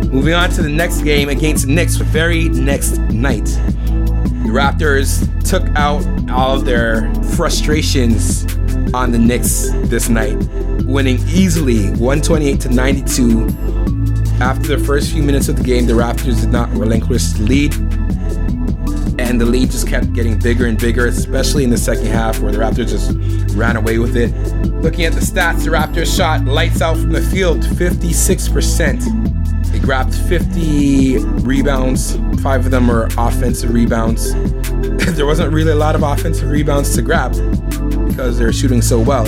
Moving 0.09 0.33
on 0.33 0.49
to 0.51 0.61
the 0.61 0.69
next 0.69 1.01
game 1.01 1.29
against 1.29 1.65
the 1.65 1.73
Knicks, 1.73 1.97
the 1.97 2.03
very 2.03 2.47
next 2.49 2.99
night. 3.09 3.45
The 3.45 4.49
Raptors 4.49 5.27
took 5.49 5.67
out 5.75 6.05
all 6.29 6.55
of 6.55 6.65
their 6.65 7.11
frustrations 7.35 8.45
on 8.93 9.11
the 9.11 9.17
Knicks 9.17 9.71
this 9.85 10.09
night, 10.09 10.35
winning 10.85 11.17
easily 11.29 11.89
128 11.91 12.59
to 12.61 12.69
92. 12.69 13.82
After 14.39 14.75
the 14.75 14.83
first 14.83 15.11
few 15.11 15.23
minutes 15.23 15.47
of 15.47 15.55
the 15.55 15.63
game, 15.63 15.85
the 15.85 15.93
Raptors 15.93 16.41
did 16.41 16.49
not 16.49 16.69
relinquish 16.71 17.29
the 17.29 17.43
lead, 17.43 17.73
and 19.19 19.39
the 19.39 19.45
lead 19.45 19.71
just 19.71 19.87
kept 19.87 20.11
getting 20.13 20.37
bigger 20.37 20.65
and 20.65 20.77
bigger, 20.77 21.05
especially 21.05 21.63
in 21.63 21.69
the 21.69 21.77
second 21.77 22.07
half 22.07 22.39
where 22.39 22.51
the 22.51 22.57
Raptors 22.57 22.89
just 22.89 23.11
ran 23.55 23.77
away 23.77 23.99
with 23.99 24.17
it. 24.17 24.33
Looking 24.81 25.05
at 25.05 25.13
the 25.13 25.21
stats, 25.21 25.63
the 25.63 25.69
Raptors 25.69 26.15
shot 26.15 26.43
lights 26.45 26.81
out 26.81 26.97
from 26.97 27.11
the 27.11 27.21
field 27.21 27.61
56%. 27.61 29.71
They 29.71 29.79
grabbed 29.79 30.13
50 30.13 31.19
rebounds, 31.19 32.17
five 32.41 32.65
of 32.65 32.71
them 32.71 32.87
were 32.87 33.07
offensive 33.17 33.73
rebounds. 33.73 34.33
there 35.15 35.25
wasn't 35.25 35.53
really 35.53 35.71
a 35.71 35.75
lot 35.75 35.95
of 35.95 36.03
offensive 36.03 36.49
rebounds 36.49 36.93
to 36.95 37.01
grab 37.01 37.31
because 38.07 38.37
they're 38.37 38.51
shooting 38.51 38.81
so 38.81 38.99
well. 38.99 39.25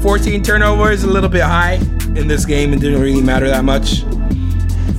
14 0.00 0.42
turnovers, 0.42 1.04
a 1.04 1.06
little 1.06 1.28
bit 1.28 1.42
high 1.42 1.78
in 2.16 2.28
this 2.28 2.44
game, 2.44 2.72
and 2.72 2.80
didn't 2.80 3.00
really 3.00 3.22
matter 3.22 3.48
that 3.48 3.64
much. 3.64 4.02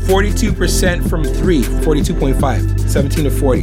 42% 0.08 1.10
from 1.10 1.24
three, 1.24 1.62
42.5, 1.62 2.90
17 2.90 3.24
to 3.24 3.32
40. 3.32 3.62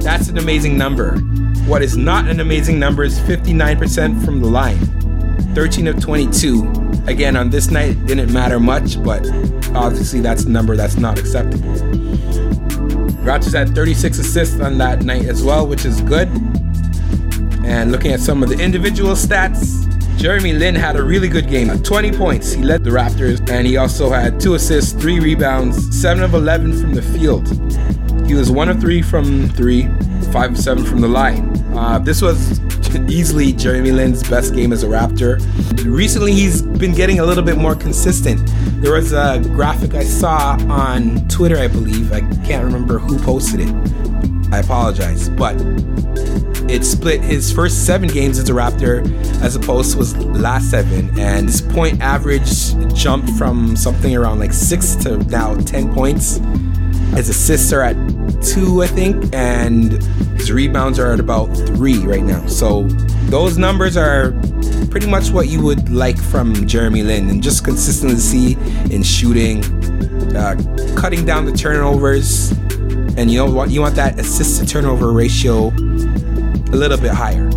That's 0.00 0.28
an 0.28 0.38
amazing 0.38 0.76
number. 0.76 1.18
What 1.66 1.82
is 1.82 1.96
not 1.96 2.28
an 2.28 2.40
amazing 2.40 2.78
number 2.78 3.04
is 3.04 3.18
59% 3.20 4.24
from 4.24 4.40
the 4.40 4.46
line, 4.46 4.78
13 5.54 5.86
of 5.86 6.00
22. 6.00 7.02
Again, 7.06 7.36
on 7.36 7.50
this 7.50 7.70
night, 7.70 7.90
it 7.90 8.06
didn't 8.06 8.32
matter 8.32 8.58
much, 8.58 9.02
but 9.02 9.26
obviously 9.74 10.20
that's 10.20 10.44
a 10.44 10.48
number 10.50 10.76
that's 10.76 10.96
not 10.96 11.18
acceptable. 11.18 11.74
Raptors 13.22 13.52
had 13.52 13.74
36 13.74 14.18
assists 14.18 14.60
on 14.60 14.78
that 14.78 15.04
night 15.04 15.26
as 15.26 15.42
well, 15.42 15.66
which 15.66 15.84
is 15.84 16.00
good. 16.02 16.28
And 17.64 17.92
looking 17.92 18.12
at 18.12 18.20
some 18.20 18.42
of 18.42 18.48
the 18.48 18.58
individual 18.58 19.12
stats, 19.12 19.89
Jeremy 20.20 20.52
Lin 20.52 20.74
had 20.74 20.96
a 20.96 21.02
really 21.02 21.28
good 21.28 21.48
game. 21.48 21.70
20 21.82 22.12
points. 22.12 22.52
He 22.52 22.62
led 22.62 22.84
the 22.84 22.90
Raptors, 22.90 23.40
and 23.48 23.66
he 23.66 23.78
also 23.78 24.10
had 24.10 24.38
two 24.38 24.52
assists, 24.52 24.92
three 24.92 25.18
rebounds, 25.18 25.98
7 25.98 26.22
of 26.22 26.34
11 26.34 26.78
from 26.78 26.92
the 26.92 27.00
field. 27.00 27.48
He 28.26 28.34
was 28.34 28.50
1 28.50 28.68
of 28.68 28.80
3 28.82 29.00
from 29.00 29.48
3, 29.48 29.88
5 30.30 30.50
of 30.50 30.58
7 30.58 30.84
from 30.84 31.00
the 31.00 31.08
line. 31.08 31.56
Uh, 31.74 31.98
this 31.98 32.20
was 32.20 32.60
easily 33.08 33.54
Jeremy 33.54 33.92
Lin's 33.92 34.22
best 34.28 34.54
game 34.54 34.74
as 34.74 34.82
a 34.82 34.88
Raptor. 34.88 35.40
Recently, 35.86 36.34
he's 36.34 36.60
been 36.60 36.92
getting 36.92 37.20
a 37.20 37.24
little 37.24 37.42
bit 37.42 37.56
more 37.56 37.74
consistent. 37.74 38.42
There 38.82 38.92
was 38.92 39.14
a 39.14 39.40
graphic 39.54 39.94
I 39.94 40.04
saw 40.04 40.58
on 40.68 41.26
Twitter, 41.28 41.56
I 41.56 41.68
believe. 41.68 42.12
I 42.12 42.20
can't 42.44 42.62
remember 42.62 42.98
who 42.98 43.18
posted 43.20 43.60
it. 43.60 44.29
I 44.52 44.58
apologize, 44.58 45.28
but 45.28 45.56
it 46.70 46.84
split 46.84 47.20
his 47.20 47.52
first 47.52 47.86
seven 47.86 48.08
games 48.08 48.38
as 48.38 48.48
a 48.48 48.52
Raptor 48.52 49.04
as 49.42 49.56
opposed 49.56 49.92
to 49.92 49.98
his 49.98 50.16
last 50.16 50.70
seven, 50.70 51.18
and 51.18 51.48
his 51.48 51.62
point 51.62 52.00
average 52.00 52.74
jumped 52.94 53.30
from 53.30 53.76
something 53.76 54.14
around 54.16 54.38
like 54.38 54.52
six 54.52 54.94
to 54.96 55.18
now 55.24 55.54
10 55.56 55.94
points. 55.94 56.38
His 57.14 57.28
assists 57.28 57.72
are 57.72 57.82
at 57.82 57.96
two, 58.42 58.82
I 58.82 58.86
think, 58.86 59.34
and 59.34 59.92
his 60.36 60.50
rebounds 60.50 60.98
are 60.98 61.12
at 61.12 61.20
about 61.20 61.46
three 61.54 61.98
right 61.98 62.22
now. 62.22 62.46
So 62.46 62.84
those 63.28 63.58
numbers 63.58 63.96
are 63.96 64.32
pretty 64.90 65.06
much 65.06 65.30
what 65.30 65.48
you 65.48 65.62
would 65.62 65.90
like 65.90 66.18
from 66.18 66.66
Jeremy 66.66 67.02
Lin, 67.02 67.28
and 67.28 67.42
just 67.42 67.64
consistency 67.64 68.56
in 68.94 69.02
shooting, 69.02 69.64
uh, 70.34 70.56
cutting 70.96 71.24
down 71.24 71.44
the 71.44 71.52
turnovers, 71.52 72.52
and 73.16 73.30
you 73.30 73.38
know 73.38 73.50
what? 73.50 73.70
You 73.70 73.80
want 73.82 73.96
that 73.96 74.18
assist 74.18 74.60
to 74.60 74.66
turnover 74.66 75.12
ratio 75.12 75.68
a 75.68 76.76
little 76.76 76.98
bit 76.98 77.10
higher. 77.10 77.48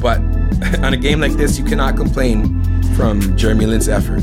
But 0.00 0.18
on 0.82 0.94
a 0.94 0.96
game 0.96 1.20
like 1.20 1.32
this, 1.32 1.58
you 1.58 1.64
cannot 1.64 1.96
complain 1.96 2.62
from 2.94 3.36
Jeremy 3.36 3.66
Lin's 3.66 3.88
effort. 3.88 4.22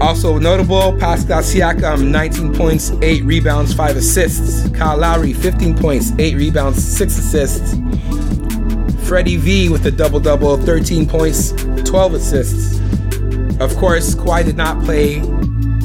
Also 0.00 0.38
notable, 0.38 0.96
Pascal 0.98 1.42
Siakam, 1.42 2.10
19 2.10 2.54
points, 2.54 2.90
8 3.02 3.22
rebounds, 3.24 3.74
5 3.74 3.96
assists. 3.96 4.68
Kyle 4.70 4.96
Lowry, 4.96 5.34
15 5.34 5.76
points, 5.76 6.12
8 6.18 6.36
rebounds, 6.36 6.82
6 6.82 7.18
assists. 7.18 7.76
Freddie 9.06 9.36
V 9.36 9.68
with 9.68 9.84
a 9.86 9.90
double 9.90 10.18
double, 10.18 10.56
13 10.56 11.06
points, 11.06 11.52
12 11.84 12.14
assists. 12.14 12.80
Of 13.60 13.76
course, 13.76 14.14
Kawhi 14.14 14.44
did 14.44 14.56
not 14.56 14.82
play, 14.84 15.20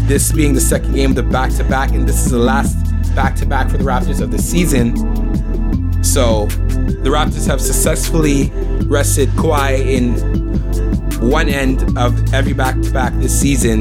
this 0.07 0.31
being 0.31 0.53
the 0.53 0.61
second 0.61 0.93
game 0.93 1.09
of 1.09 1.15
the 1.17 1.23
back 1.23 1.51
to 1.55 1.63
back, 1.65 1.91
and 1.91 2.07
this 2.07 2.25
is 2.25 2.31
the 2.31 2.39
last 2.39 2.75
back 3.15 3.35
to 3.37 3.45
back 3.45 3.69
for 3.69 3.77
the 3.77 3.83
Raptors 3.83 4.21
of 4.21 4.31
the 4.31 4.37
season. 4.37 4.95
So 6.03 6.45
the 6.45 7.09
Raptors 7.09 7.47
have 7.47 7.59
successfully 7.59 8.51
rested 8.85 9.27
Kawhi 9.29 9.79
in 9.79 10.64
one 11.19 11.49
end 11.49 11.97
of 11.97 12.33
every 12.33 12.53
back 12.53 12.79
to 12.81 12.91
back 12.91 13.13
this 13.15 13.39
season. 13.39 13.79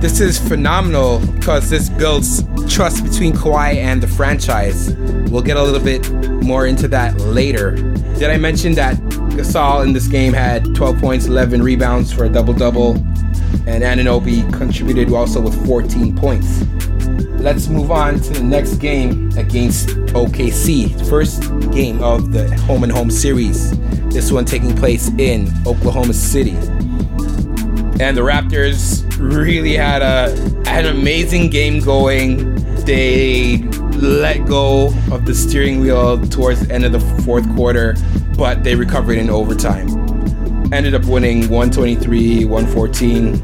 This 0.00 0.20
is 0.20 0.38
phenomenal 0.38 1.20
because 1.36 1.70
this 1.70 1.88
builds 1.88 2.42
trust 2.68 3.04
between 3.04 3.32
Kawhi 3.32 3.76
and 3.76 4.02
the 4.02 4.06
franchise. 4.06 4.94
We'll 5.30 5.42
get 5.42 5.56
a 5.56 5.62
little 5.62 5.80
bit 5.80 6.10
more 6.42 6.66
into 6.66 6.88
that 6.88 7.18
later. 7.20 7.72
Did 8.18 8.30
I 8.30 8.36
mention 8.36 8.74
that 8.74 8.96
Gasol 9.34 9.84
in 9.84 9.92
this 9.92 10.06
game 10.06 10.32
had 10.32 10.74
12 10.74 10.98
points, 10.98 11.26
11 11.26 11.62
rebounds 11.62 12.12
for 12.12 12.24
a 12.24 12.28
double 12.28 12.54
double, 12.54 12.94
and 13.66 13.82
Anunoby 13.82 14.50
contributed 14.52 15.12
also 15.12 15.40
with 15.40 15.66
14 15.66 16.14
points. 16.16 16.64
Let's 17.40 17.68
move 17.68 17.90
on 17.90 18.20
to 18.20 18.32
the 18.32 18.42
next 18.42 18.76
game 18.76 19.30
against 19.36 19.88
OKC. 20.14 21.08
First 21.08 21.42
game 21.72 22.02
of 22.02 22.32
the 22.32 22.56
home 22.60 22.84
and 22.84 22.92
home 22.92 23.10
series. 23.10 23.76
This 24.08 24.30
one 24.30 24.44
taking 24.44 24.74
place 24.76 25.08
in 25.18 25.52
Oklahoma 25.66 26.14
City. 26.14 26.56
And 28.00 28.16
the 28.16 28.22
Raptors 28.22 29.04
really 29.18 29.76
had 29.76 30.02
a 30.02 30.34
an 30.66 30.86
amazing 30.86 31.48
game 31.48 31.78
going. 31.78 32.54
They 32.84 33.58
let 33.98 34.44
go 34.46 34.88
of 35.12 35.24
the 35.24 35.34
steering 35.34 35.80
wheel 35.80 36.20
towards 36.26 36.66
the 36.66 36.74
end 36.74 36.84
of 36.84 36.90
the 36.90 37.00
fourth 37.22 37.48
quarter, 37.54 37.94
but 38.36 38.64
they 38.64 38.74
recovered 38.74 39.18
in 39.18 39.30
overtime. 39.30 39.88
Ended 40.72 40.94
up 40.94 41.04
winning 41.04 41.48
123 41.48 42.44
114. 42.44 43.36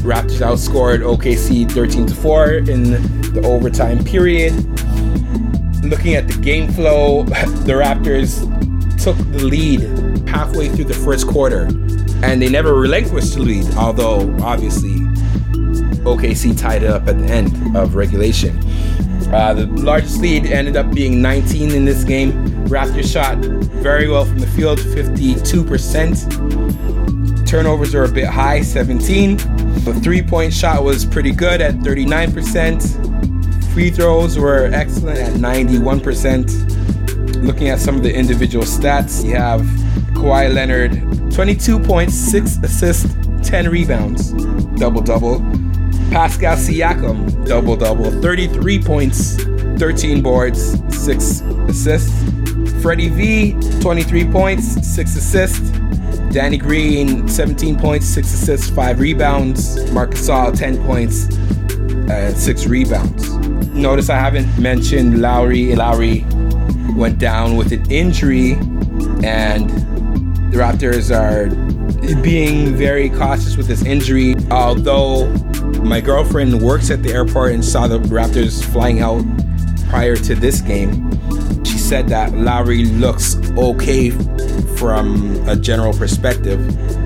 Raptors 0.00 0.40
outscored 0.40 1.00
OKC 1.00 1.70
13 1.70 2.06
to 2.06 2.14
4 2.14 2.52
in 2.52 2.92
the 3.34 3.42
overtime 3.44 4.02
period. 4.02 4.54
Looking 5.84 6.14
at 6.14 6.28
the 6.28 6.38
game 6.40 6.72
flow, 6.72 7.24
the 7.24 7.74
Raptors 7.74 8.40
took 9.02 9.18
the 9.32 9.44
lead 9.44 9.80
halfway 10.26 10.68
through 10.68 10.86
the 10.86 10.94
first 10.94 11.26
quarter 11.26 11.68
and 12.22 12.40
they 12.40 12.48
never 12.48 12.74
relinquished 12.74 13.34
the 13.34 13.42
lead, 13.42 13.74
although 13.74 14.34
obviously 14.42 15.00
OKC 16.04 16.58
tied 16.58 16.82
it 16.82 16.90
up 16.90 17.06
at 17.08 17.18
the 17.18 17.26
end 17.26 17.76
of 17.76 17.94
regulation. 17.94 18.58
Uh, 19.32 19.54
the 19.54 19.66
largest 19.66 20.20
lead 20.20 20.46
ended 20.46 20.76
up 20.76 20.92
being 20.92 21.22
19 21.22 21.70
in 21.70 21.84
this 21.84 22.02
game. 22.04 22.32
Raptors 22.66 23.12
shot 23.12 23.38
very 23.38 24.08
well 24.08 24.24
from 24.24 24.38
the 24.38 24.46
field, 24.48 24.78
52%. 24.78 27.46
Turnovers 27.46 27.94
are 27.94 28.04
a 28.04 28.08
bit 28.08 28.26
high, 28.26 28.62
17. 28.62 29.36
The 29.84 29.94
three 30.02 30.22
point 30.22 30.52
shot 30.52 30.84
was 30.84 31.04
pretty 31.04 31.32
good 31.32 31.60
at 31.60 31.74
39%. 31.76 33.72
Free 33.72 33.90
throws 33.90 34.38
were 34.38 34.70
excellent 34.72 35.18
at 35.18 35.32
91%. 35.34 36.99
Looking 37.42 37.68
at 37.68 37.80
some 37.80 37.96
of 37.96 38.02
the 38.02 38.14
individual 38.14 38.64
stats, 38.64 39.24
you 39.24 39.34
have 39.34 39.62
Kawhi 40.12 40.52
Leonard, 40.52 41.32
22 41.32 41.80
points, 41.80 42.14
6 42.14 42.58
assists, 42.62 43.14
10 43.42 43.70
rebounds, 43.70 44.32
double 44.78 45.00
double. 45.00 45.40
Pascal 46.10 46.56
Siakam, 46.56 47.46
double 47.46 47.76
double, 47.76 48.10
33 48.20 48.82
points, 48.82 49.42
13 49.78 50.22
boards, 50.22 50.82
6 50.94 51.40
assists. 51.68 52.82
Freddie 52.82 53.08
V, 53.08 53.80
23 53.80 54.24
points, 54.30 54.86
6 54.86 55.16
assists. 55.16 55.70
Danny 56.32 56.58
Green, 56.58 57.26
17 57.26 57.78
points, 57.78 58.06
6 58.06 58.32
assists, 58.32 58.70
5 58.70 59.00
rebounds. 59.00 59.90
Marc 59.92 60.10
Gasol, 60.10 60.56
10 60.56 60.84
points, 60.84 61.24
and 62.10 62.36
6 62.36 62.66
rebounds. 62.66 63.30
Notice 63.68 64.10
I 64.10 64.16
haven't 64.18 64.58
mentioned 64.58 65.20
Lowry. 65.22 65.74
Lowry 65.74 66.26
went 66.96 67.18
down 67.18 67.56
with 67.56 67.72
an 67.72 67.90
injury, 67.90 68.52
and 69.24 69.70
the 70.50 70.58
Raptors 70.58 71.10
are 71.14 71.48
being 72.22 72.74
very 72.74 73.08
cautious 73.10 73.56
with 73.56 73.66
this 73.66 73.84
injury. 73.84 74.34
Although 74.50 75.28
my 75.82 76.00
girlfriend 76.00 76.60
works 76.60 76.90
at 76.90 77.02
the 77.02 77.12
airport 77.12 77.52
and 77.52 77.64
saw 77.64 77.86
the 77.86 77.98
Raptors 78.00 78.64
flying 78.64 79.00
out 79.00 79.22
prior 79.88 80.16
to 80.16 80.34
this 80.34 80.60
game, 80.60 81.10
she 81.64 81.78
said 81.78 82.08
that 82.08 82.34
Lowry 82.34 82.84
looks 82.84 83.36
okay 83.56 84.10
from 84.76 85.46
a 85.48 85.54
general 85.54 85.92
perspective. 85.92 86.58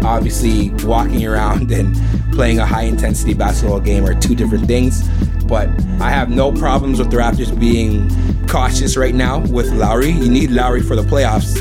Obviously, 0.04 0.70
walking 0.84 1.26
around 1.26 1.70
and 1.78 1.96
playing 2.32 2.58
a 2.58 2.66
high 2.66 2.84
intensity 2.84 3.34
basketball 3.34 3.80
game 3.80 4.06
are 4.06 4.14
two 4.14 4.34
different 4.34 4.66
things. 4.66 5.08
But 5.44 5.68
I 6.00 6.10
have 6.10 6.30
no 6.30 6.52
problems 6.52 6.98
with 6.98 7.10
the 7.10 7.18
Raptors 7.18 7.58
being 7.58 8.08
cautious 8.54 8.96
right 8.96 9.16
now 9.16 9.40
with 9.46 9.72
Lowry. 9.72 10.12
You 10.12 10.30
need 10.30 10.52
Lowry 10.52 10.80
for 10.80 10.94
the 10.94 11.02
playoffs. 11.02 11.60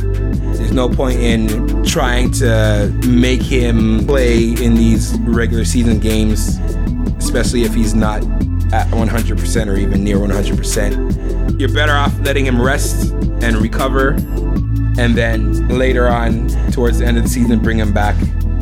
There's 0.56 0.72
no 0.72 0.88
point 0.88 1.20
in 1.20 1.84
trying 1.84 2.30
to 2.34 2.94
make 3.08 3.42
him 3.42 4.06
play 4.06 4.50
in 4.50 4.76
these 4.76 5.18
regular 5.22 5.66
season 5.66 6.00
games, 6.00 6.60
especially 7.18 7.64
if 7.64 7.74
he's 7.74 7.96
not 7.96 8.22
at 8.72 8.88
100% 8.90 9.68
or 9.68 9.76
even 9.76 10.04
near 10.04 10.18
100%. 10.18 11.60
You're 11.60 11.74
better 11.74 11.94
off 11.94 12.14
letting 12.20 12.46
him 12.46 12.62
rest 12.62 13.12
and 13.42 13.56
recover, 13.56 14.10
and 15.00 15.16
then 15.16 15.68
later 15.70 16.08
on, 16.08 16.48
towards 16.74 17.00
the 17.00 17.08
end 17.08 17.18
of 17.18 17.24
the 17.24 17.30
season, 17.30 17.60
bring 17.60 17.80
him 17.80 17.92
back 17.92 18.16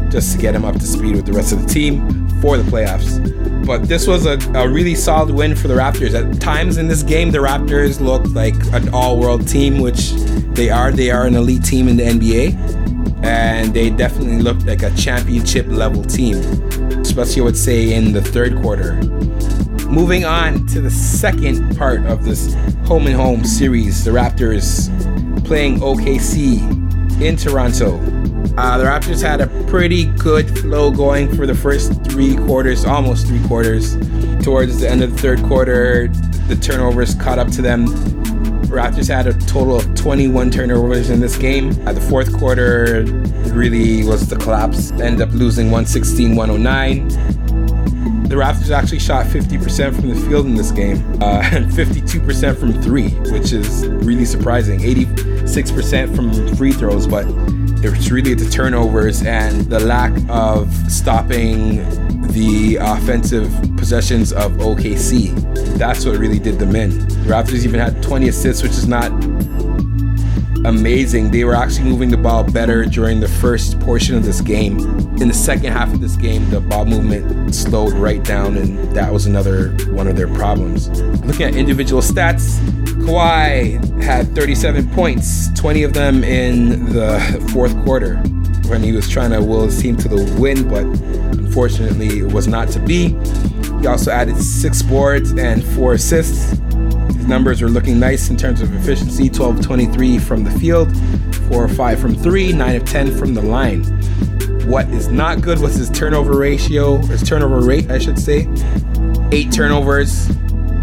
just 0.10 0.32
to 0.32 0.42
get 0.42 0.56
him 0.56 0.64
up 0.64 0.76
to 0.76 0.88
speed 0.88 1.18
with 1.18 1.26
the 1.26 1.34
rest 1.34 1.52
of 1.52 1.62
the 1.62 1.68
team 1.68 2.21
for 2.42 2.58
the 2.58 2.64
playoffs. 2.64 3.66
But 3.66 3.88
this 3.88 4.08
was 4.08 4.26
a, 4.26 4.38
a 4.56 4.68
really 4.68 4.96
solid 4.96 5.34
win 5.34 5.56
for 5.56 5.68
the 5.68 5.76
Raptors. 5.76 6.14
At 6.14 6.42
times 6.42 6.78
in 6.78 6.88
this 6.88 7.04
game, 7.04 7.32
the 7.32 7.38
Raptors 7.38 8.02
looked 8.02 8.30
like 8.30 8.56
an 8.74 8.90
all 8.90 9.20
world 9.20 9.48
team, 9.48 9.80
which 9.80 10.12
they 10.56 10.70
are. 10.70 10.92
They 10.92 11.12
are 11.12 11.26
an 11.26 11.36
elite 11.36 11.64
team 11.64 11.88
in 11.88 11.98
the 11.98 12.04
NBA. 12.04 13.24
And 13.24 13.72
they 13.72 13.92
definitely 13.92 14.42
looked 14.42 14.66
like 14.66 14.82
a 14.82 14.90
championship 14.96 15.68
level 15.68 16.04
team, 16.04 16.38
especially 17.00 17.44
I 17.44 17.46
would 17.46 17.58
say 17.58 17.94
in 17.94 18.14
the 18.14 18.22
third 18.22 18.60
quarter. 18.62 18.96
Moving 19.88 20.26
on 20.26 20.66
to 20.68 20.82
the 20.82 20.90
second 20.90 21.78
part 21.78 22.04
of 22.06 22.26
this 22.26 22.56
home 22.86 23.06
and 23.06 23.16
home 23.16 23.44
series, 23.44 24.04
the 24.04 24.12
Raptors 24.12 24.90
playing 25.46 25.80
OKC 25.82 27.22
in 27.22 27.36
Toronto. 27.36 28.21
Uh, 28.58 28.78
the 28.78 28.84
Raptors 28.84 29.22
had 29.22 29.40
a 29.40 29.48
pretty 29.68 30.06
good 30.06 30.60
flow 30.60 30.92
going 30.92 31.34
for 31.36 31.48
the 31.48 31.56
first 31.56 32.04
three 32.06 32.36
quarters, 32.36 32.84
almost 32.86 33.28
three 33.28 33.42
quarters. 33.48 33.96
Towards 34.44 34.80
the 34.80 34.90
end 34.90 35.02
of 35.02 35.14
the 35.14 35.18
third 35.18 35.42
quarter, 35.44 36.10
the 36.48 36.56
turnovers 36.56 37.16
caught 37.16 37.40
up 37.40 37.50
to 37.52 37.62
them. 37.62 37.88
Raptors 38.68 39.08
had 39.08 39.28
a 39.28 39.34
total 39.46 39.78
of 39.78 39.96
21 39.96 40.52
turnovers 40.52 41.10
in 41.10 41.20
this 41.22 41.38
game. 41.38 41.72
At 41.88 41.96
the 41.96 42.02
fourth 42.02 42.38
quarter, 42.38 43.04
really 43.54 44.06
was 44.06 44.28
the 44.28 44.36
collapse. 44.36 44.92
End 44.92 45.22
up 45.22 45.30
losing 45.32 45.68
116 45.72 46.36
109. 46.36 47.08
The 48.28 48.36
Raptors 48.36 48.72
actually 48.72 49.00
shot 49.00 49.26
50% 49.26 49.96
from 49.96 50.10
the 50.10 50.16
field 50.16 50.46
in 50.46 50.56
this 50.56 50.72
game 50.72 50.98
uh, 51.22 51.42
and 51.52 51.70
52% 51.72 52.58
from 52.58 52.82
three, 52.82 53.10
which 53.32 53.54
is 53.54 53.88
really 53.88 54.26
surprising. 54.26 54.80
86% 54.80 56.16
from 56.16 56.56
free 56.56 56.72
throws, 56.72 57.08
but 57.08 57.26
it's 57.84 58.12
really 58.12 58.34
the 58.34 58.50
turnovers 58.50 59.24
and 59.24 59.62
the 59.66 59.80
lack 59.80 60.14
of 60.30 60.72
stopping 60.92 61.78
the 62.28 62.78
offensive 62.80 63.52
possessions 63.76 64.32
of 64.32 64.52
OKC. 64.54 65.34
That's 65.78 66.06
what 66.06 66.18
really 66.18 66.40
did 66.40 66.60
them 66.60 66.76
in. 66.76 67.00
The 67.00 67.30
Raptors 67.32 67.66
even 67.66 67.80
had 67.80 68.02
20 68.04 68.30
assists, 68.30 68.62
which 68.62 68.74
is 68.74 68.88
not 68.88 69.12
amazing. 70.66 71.32
They 71.32 71.44
were 71.44 71.56
actually 71.56 71.90
moving 71.90 72.10
the 72.10 72.18
ball 72.18 72.44
better 72.44 72.86
during 72.86 73.20
the 73.20 73.28
first 73.28 73.80
portion 73.80 74.16
of 74.16 74.24
this 74.24 74.42
game. 74.42 74.80
In 75.22 75.28
the 75.28 75.34
second 75.34 75.72
half 75.72 75.94
of 75.94 76.02
this 76.02 76.16
game, 76.16 76.50
the 76.50 76.60
ball 76.62 76.86
movement 76.86 77.54
slowed 77.54 77.94
right 77.94 78.24
down, 78.24 78.58
and 78.58 78.96
that 78.96 79.12
was 79.12 79.26
another 79.26 79.72
one 79.92 80.08
of 80.08 80.16
their 80.16 80.28
problems. 80.36 80.90
Looking 81.24 81.48
at 81.48 81.56
individual 81.56 82.02
stats, 82.02 82.60
Kawhi 83.06 84.02
had 84.04 84.34
37 84.36 84.90
points, 84.92 85.50
20 85.60 85.84
of 85.84 85.94
them 85.94 86.24
in 86.24 86.86
the 86.94 87.50
fourth 87.52 87.76
quarter 87.84 88.18
when 88.68 88.82
he 88.82 88.94
was 88.94 89.10
trying 89.10 89.32
to 89.32 89.42
will 89.42 89.66
his 89.66 89.82
team 89.82 89.98
to 89.98 90.08
the 90.08 90.40
win, 90.40 90.68
but 90.70 90.86
unfortunately 91.38 92.20
it 92.20 92.32
was 92.32 92.48
not 92.48 92.70
to 92.70 92.80
be. 92.80 93.10
He 93.82 93.88
also 93.88 94.12
added 94.12 94.38
six 94.38 94.82
boards 94.82 95.34
and 95.34 95.64
four 95.64 95.94
assists. 95.94 96.54
Numbers 97.28 97.62
are 97.62 97.70
looking 97.70 98.00
nice 98.00 98.30
in 98.30 98.38
terms 98.38 98.62
of 98.62 98.74
efficiency 98.74 99.30
12 99.30 99.62
23 99.62 100.20
from 100.20 100.44
the 100.44 100.52
field, 100.52 100.96
4 101.50 101.68
5 101.68 102.00
from 102.00 102.16
3, 102.16 102.54
9 102.54 102.76
of 102.76 102.86
10 102.86 103.18
from 103.18 103.34
the 103.34 103.42
line. 103.42 103.84
What 104.68 104.88
is 104.90 105.08
not 105.08 105.42
good 105.42 105.60
was 105.60 105.76
his 105.76 105.90
turnover 105.90 106.38
ratio, 106.38 106.98
his 106.98 107.24
turnover 107.24 107.62
rate, 107.62 107.90
I 107.90 107.98
should 107.98 108.20
say. 108.20 108.48
Eight 109.32 109.52
turnovers. 109.52 110.28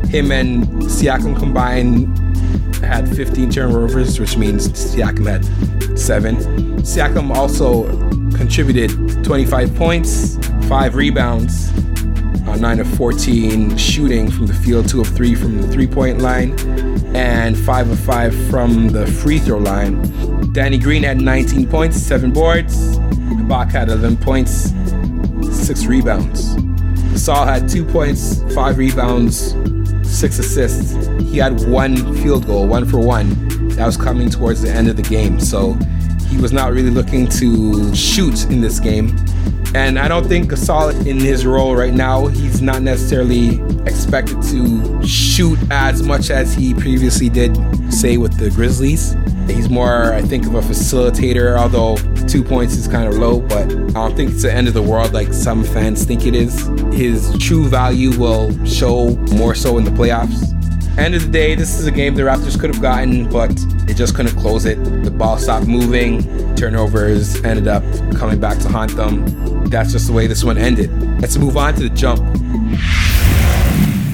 Him 0.08 0.32
and 0.32 0.64
Siakam 0.82 1.38
combined 1.38 2.16
had 2.76 3.08
15 3.14 3.50
turnovers, 3.50 4.18
which 4.18 4.36
means 4.36 4.68
Siakam 4.68 5.26
had 5.26 5.98
seven. 5.98 6.36
Siakam 6.78 7.34
also 7.34 7.88
contributed 8.36 8.90
25 9.24 9.74
points, 9.76 10.38
five 10.68 10.94
rebounds, 10.94 11.70
9 12.60 12.80
of 12.80 12.88
14 12.96 13.76
shooting 13.76 14.30
from 14.30 14.46
the 14.46 14.54
field, 14.54 14.88
2 14.88 15.00
of 15.00 15.08
3 15.08 15.34
from 15.34 15.62
the 15.62 15.68
three 15.68 15.86
point 15.86 16.18
line, 16.18 16.58
and 17.14 17.56
5 17.56 17.90
of 17.90 17.98
5 18.00 18.50
from 18.50 18.88
the 18.88 19.06
free 19.06 19.38
throw 19.38 19.58
line. 19.58 20.52
Danny 20.52 20.78
Green 20.78 21.02
had 21.02 21.20
19 21.20 21.68
points, 21.68 21.96
7 21.96 22.32
boards. 22.32 22.98
Bach 23.48 23.70
had 23.70 23.88
11 23.88 24.16
points, 24.18 24.72
6 25.50 25.86
rebounds. 25.86 26.56
Saul 27.14 27.46
had 27.46 27.68
2 27.68 27.84
points, 27.84 28.42
5 28.54 28.78
rebounds, 28.78 29.54
6 30.02 30.38
assists. 30.38 31.06
He 31.30 31.38
had 31.38 31.68
one 31.68 31.96
field 32.22 32.46
goal, 32.46 32.66
one 32.66 32.84
for 32.86 32.98
one. 32.98 33.68
That 33.70 33.86
was 33.86 33.96
coming 33.96 34.28
towards 34.30 34.62
the 34.62 34.70
end 34.70 34.88
of 34.88 34.96
the 34.96 35.02
game. 35.02 35.38
So 35.38 35.74
he 36.28 36.36
was 36.38 36.52
not 36.52 36.72
really 36.72 36.90
looking 36.90 37.26
to 37.28 37.94
shoot 37.94 38.44
in 38.46 38.60
this 38.60 38.80
game. 38.80 39.16
And 39.74 39.98
I 39.98 40.08
don't 40.08 40.26
think 40.26 40.50
Gasol 40.50 41.06
in 41.06 41.18
his 41.18 41.44
role 41.44 41.76
right 41.76 41.92
now, 41.92 42.26
he's 42.26 42.62
not 42.62 42.82
necessarily 42.82 43.60
expected 43.86 44.40
to 44.42 45.06
shoot 45.06 45.58
as 45.70 46.02
much 46.02 46.30
as 46.30 46.54
he 46.54 46.74
previously 46.74 47.28
did, 47.28 47.56
say, 47.92 48.16
with 48.16 48.38
the 48.38 48.50
Grizzlies. 48.50 49.14
He's 49.46 49.68
more, 49.68 50.12
I 50.12 50.22
think, 50.22 50.46
of 50.46 50.54
a 50.54 50.60
facilitator, 50.60 51.56
although 51.56 51.96
two 52.26 52.42
points 52.44 52.76
is 52.76 52.88
kind 52.88 53.08
of 53.08 53.18
low, 53.18 53.40
but 53.40 53.70
I 53.70 53.92
don't 53.92 54.16
think 54.16 54.32
it's 54.32 54.42
the 54.42 54.52
end 54.52 54.68
of 54.68 54.74
the 54.74 54.82
world 54.82 55.12
like 55.12 55.32
some 55.32 55.64
fans 55.64 56.04
think 56.04 56.26
it 56.26 56.34
is. 56.34 56.66
His 56.92 57.36
true 57.38 57.66
value 57.66 58.18
will 58.18 58.52
show 58.64 59.16
more 59.34 59.54
so 59.54 59.78
in 59.78 59.84
the 59.84 59.90
playoffs. 59.90 60.57
End 60.98 61.14
of 61.14 61.22
the 61.22 61.28
day, 61.28 61.54
this 61.54 61.78
is 61.78 61.86
a 61.86 61.92
game 61.92 62.16
the 62.16 62.22
Raptors 62.22 62.58
could 62.58 62.74
have 62.74 62.82
gotten, 62.82 63.30
but 63.30 63.56
they 63.86 63.94
just 63.94 64.16
couldn't 64.16 64.34
close 64.34 64.64
it. 64.64 64.82
The 65.04 65.12
ball 65.12 65.38
stopped 65.38 65.68
moving, 65.68 66.22
turnovers 66.56 67.42
ended 67.44 67.68
up 67.68 67.84
coming 68.16 68.40
back 68.40 68.58
to 68.58 68.68
haunt 68.68 68.96
them. 68.96 69.24
That's 69.66 69.92
just 69.92 70.08
the 70.08 70.12
way 70.12 70.26
this 70.26 70.42
one 70.42 70.58
ended. 70.58 70.90
Let's 71.20 71.36
move 71.36 71.56
on 71.56 71.74
to 71.74 71.88
the 71.88 71.90
jump. 71.90 72.18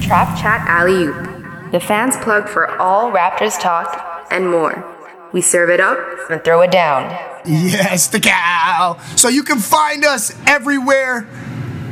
Trap 0.03 0.39
Chat 0.39 0.61
Alley 0.67 1.05
Oop, 1.05 1.71
the 1.71 1.79
fans 1.79 2.15
plug 2.17 2.47
for 2.47 2.79
all 2.79 3.11
Raptors 3.11 3.59
talk 3.59 4.27
and 4.29 4.47
more. 4.47 4.85
We 5.33 5.41
serve 5.41 5.71
it 5.71 5.79
up 5.79 5.97
and 6.29 6.43
throw 6.43 6.61
it 6.61 6.71
down. 6.71 7.09
Yes, 7.45 8.07
the 8.09 8.19
cow. 8.19 8.99
So 9.15 9.27
you 9.27 9.41
can 9.41 9.57
find 9.57 10.05
us 10.05 10.31
everywhere 10.45 11.27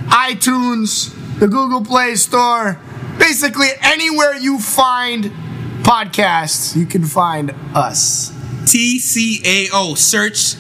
iTunes, 0.10 1.14
the 1.40 1.48
Google 1.48 1.84
Play 1.84 2.14
Store, 2.14 2.80
basically 3.18 3.70
anywhere 3.82 4.36
you 4.36 4.60
find 4.60 5.26
podcasts, 5.84 6.76
you 6.76 6.86
can 6.86 7.04
find 7.04 7.54
us. 7.74 8.32
TCAO. 8.66 9.98
Search 9.98 10.56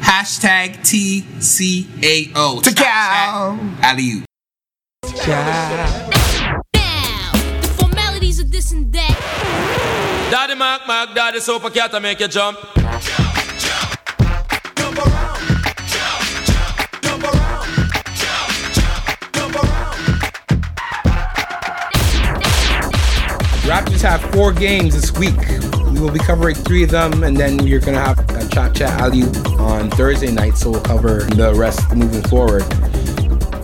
hashtag 0.00 0.78
TCAO. 0.84 2.62
To 2.62 2.74
cow. 2.74 3.58
Alley 3.80 4.22
Now, 6.74 7.32
the 7.32 7.74
formalities 7.78 8.40
of 8.40 8.50
this 8.50 8.72
and 8.72 8.92
that. 8.92 10.28
Daddy 10.30 10.54
Mark 10.54 10.86
Mark, 10.86 11.14
Daddy 11.14 11.40
Super 11.40 11.70
Cat 11.70 11.90
to 11.92 12.00
make 12.00 12.20
you 12.20 12.28
jump. 12.28 12.58
Raptors 23.66 24.02
have 24.02 24.20
four 24.32 24.52
games 24.52 24.94
this 24.94 25.10
week. 25.18 25.36
We 25.92 26.00
will 26.00 26.12
be 26.12 26.20
covering 26.20 26.54
three 26.54 26.84
of 26.84 26.90
them, 26.90 27.24
and 27.24 27.36
then 27.36 27.66
you're 27.66 27.80
gonna 27.80 27.98
have 27.98 28.18
a 28.30 28.48
chat 28.48 28.76
chat 28.76 29.00
alley 29.00 29.24
on 29.58 29.90
Thursday 29.90 30.30
night, 30.30 30.56
so 30.56 30.70
we'll 30.70 30.82
cover 30.82 31.24
the 31.24 31.52
rest 31.52 31.92
moving 31.92 32.22
forward. 32.22 32.62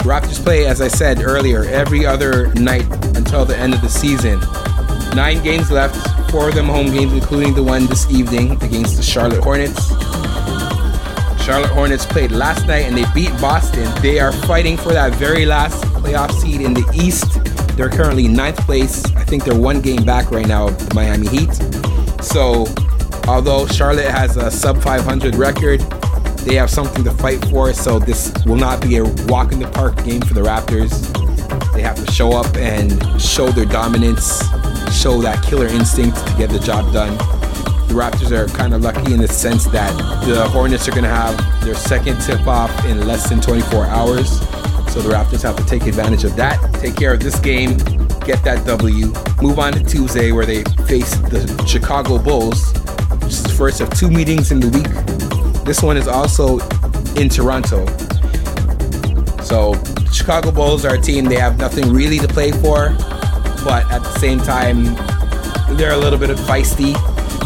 Raptors 0.02 0.42
play, 0.42 0.66
as 0.66 0.80
I 0.80 0.88
said 0.88 1.22
earlier, 1.22 1.62
every 1.66 2.04
other 2.04 2.52
night 2.54 2.84
until 3.16 3.44
the 3.44 3.56
end 3.56 3.74
of 3.74 3.80
the 3.80 3.88
season. 3.88 4.40
Nine 5.14 5.40
games 5.44 5.70
left, 5.70 5.94
four 6.32 6.48
of 6.48 6.56
them 6.56 6.66
home 6.66 6.90
games, 6.90 7.12
including 7.12 7.54
the 7.54 7.62
one 7.62 7.86
this 7.86 8.10
evening 8.10 8.60
against 8.60 8.96
the 8.96 9.04
Charlotte 9.04 9.44
Hornets. 9.44 9.90
Charlotte 11.44 11.70
Hornets 11.70 12.06
played 12.06 12.32
last 12.32 12.66
night 12.66 12.86
and 12.86 12.96
they 12.96 13.04
beat 13.14 13.30
Boston. 13.40 13.88
They 14.02 14.18
are 14.18 14.32
fighting 14.32 14.76
for 14.76 14.92
that 14.92 15.14
very 15.14 15.46
last 15.46 15.84
playoff 15.94 16.32
seed 16.32 16.60
in 16.60 16.74
the 16.74 16.88
East. 16.92 17.41
They're 17.76 17.88
currently 17.88 18.28
ninth 18.28 18.58
place. 18.66 19.04
I 19.16 19.24
think 19.24 19.44
they're 19.44 19.58
one 19.58 19.80
game 19.80 20.04
back 20.04 20.30
right 20.30 20.46
now 20.46 20.68
of 20.68 20.94
Miami 20.94 21.26
Heat. 21.28 21.52
So, 22.22 22.66
although 23.26 23.66
Charlotte 23.66 24.10
has 24.10 24.36
a 24.36 24.50
sub 24.50 24.82
500 24.82 25.34
record, 25.36 25.80
they 26.44 26.54
have 26.56 26.70
something 26.70 27.02
to 27.04 27.12
fight 27.12 27.44
for. 27.46 27.72
So, 27.72 27.98
this 27.98 28.32
will 28.44 28.56
not 28.56 28.82
be 28.82 28.98
a 28.98 29.04
walk 29.26 29.52
in 29.52 29.58
the 29.58 29.68
park 29.68 29.96
game 30.04 30.20
for 30.20 30.34
the 30.34 30.42
Raptors. 30.42 30.92
They 31.72 31.82
have 31.82 31.96
to 32.04 32.12
show 32.12 32.32
up 32.32 32.54
and 32.56 33.20
show 33.20 33.48
their 33.50 33.64
dominance, 33.64 34.40
show 34.94 35.22
that 35.22 35.42
killer 35.42 35.66
instinct 35.66 36.18
to 36.26 36.34
get 36.36 36.50
the 36.50 36.58
job 36.58 36.92
done. 36.92 37.16
The 37.88 37.94
Raptors 37.94 38.30
are 38.30 38.46
kind 38.48 38.74
of 38.74 38.82
lucky 38.82 39.14
in 39.14 39.20
the 39.20 39.28
sense 39.28 39.64
that 39.66 39.96
the 40.26 40.46
Hornets 40.48 40.88
are 40.88 40.92
going 40.92 41.04
to 41.04 41.10
have 41.10 41.36
their 41.64 41.74
second 41.74 42.20
tip 42.20 42.46
off 42.46 42.84
in 42.84 43.06
less 43.06 43.28
than 43.28 43.40
24 43.40 43.86
hours. 43.86 44.40
So 44.92 45.00
the 45.00 45.08
Raptors 45.08 45.42
have 45.42 45.56
to 45.56 45.64
take 45.64 45.86
advantage 45.86 46.24
of 46.24 46.36
that, 46.36 46.60
take 46.74 46.94
care 46.96 47.14
of 47.14 47.20
this 47.20 47.40
game, 47.40 47.78
get 48.26 48.44
that 48.44 48.62
W, 48.66 49.06
move 49.40 49.58
on 49.58 49.72
to 49.72 49.82
Tuesday 49.82 50.32
where 50.32 50.44
they 50.44 50.64
face 50.86 51.14
the 51.16 51.64
Chicago 51.66 52.18
Bulls, 52.18 52.74
which 53.22 53.32
is 53.32 53.42
the 53.42 53.54
first 53.56 53.80
of 53.80 53.88
two 53.98 54.10
meetings 54.10 54.52
in 54.52 54.60
the 54.60 54.68
week. 54.68 55.64
This 55.64 55.82
one 55.82 55.96
is 55.96 56.06
also 56.06 56.58
in 57.16 57.30
Toronto. 57.30 57.86
So 59.42 59.82
Chicago 60.12 60.52
Bulls 60.52 60.84
are 60.84 60.96
a 60.96 61.00
team 61.00 61.24
they 61.24 61.36
have 61.36 61.56
nothing 61.56 61.90
really 61.90 62.18
to 62.18 62.28
play 62.28 62.52
for, 62.52 62.90
but 63.64 63.90
at 63.90 64.02
the 64.02 64.18
same 64.18 64.40
time, 64.40 64.84
they're 65.78 65.94
a 65.94 65.96
little 65.96 66.18
bit 66.18 66.28
feisty 66.36 66.94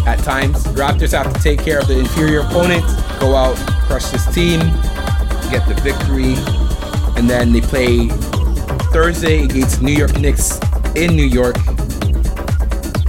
at 0.04 0.18
times. 0.24 0.64
The 0.64 0.70
Raptors 0.80 1.12
have 1.12 1.32
to 1.32 1.40
take 1.40 1.60
care 1.60 1.78
of 1.78 1.86
the 1.86 1.96
inferior 1.96 2.40
opponent, 2.40 2.82
go 3.20 3.36
out, 3.36 3.54
crush 3.86 4.06
this 4.06 4.26
team, 4.34 4.58
get 5.48 5.64
the 5.68 5.80
victory, 5.84 6.34
and 7.16 7.28
then 7.28 7.52
they 7.52 7.60
play 7.60 8.08
Thursday 8.92 9.44
against 9.44 9.82
New 9.82 9.92
York 9.92 10.18
Knicks 10.18 10.58
in 10.94 11.16
New 11.16 11.24
York. 11.24 11.56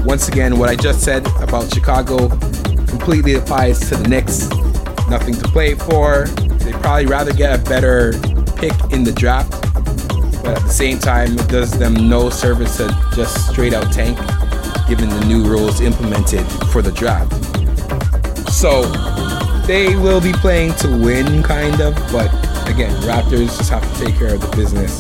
Once 0.06 0.28
again, 0.28 0.58
what 0.58 0.70
I 0.70 0.76
just 0.76 1.02
said 1.02 1.28
about 1.42 1.74
Chicago 1.74 2.30
completely 2.88 3.36
applies 3.36 3.80
to 3.90 3.96
the 3.96 4.08
Knicks. 4.08 4.50
Nothing 5.10 5.36
to 5.36 5.48
play 5.50 5.76
for. 5.76 6.26
They'd 6.26 6.76
probably 6.76 7.06
rather 7.06 7.34
get 7.34 7.60
a 7.60 7.64
better 7.64 8.14
pick 8.58 8.74
in 8.92 9.04
the 9.04 9.14
draft, 9.14 9.52
but 10.44 10.58
at 10.58 10.64
the 10.64 10.70
same 10.70 11.00
time, 11.00 11.38
it 11.38 11.48
does 11.48 11.78
them 11.78 12.10
no 12.10 12.30
service 12.30 12.78
to 12.78 12.88
just 13.14 13.50
straight 13.50 13.74
out 13.74 13.92
tank, 13.94 14.18
given 14.88 15.10
the 15.10 15.26
new 15.26 15.44
rules 15.46 15.80
implemented 15.82 16.46
for 16.72 16.82
the 16.82 16.92
draft. 16.92 17.34
So 18.52 18.84
they 19.68 19.96
will 19.96 20.22
be 20.22 20.34
playing 20.34 20.74
to 20.76 20.88
win, 20.88 21.44
kind 21.44 21.80
of, 21.82 21.94
but 22.12 22.32
again, 22.78 22.94
Raptors 23.02 23.58
just 23.58 23.72
have 23.72 23.82
to 23.82 24.06
take 24.06 24.14
care 24.14 24.36
of 24.36 24.42
the 24.42 24.56
business. 24.56 24.96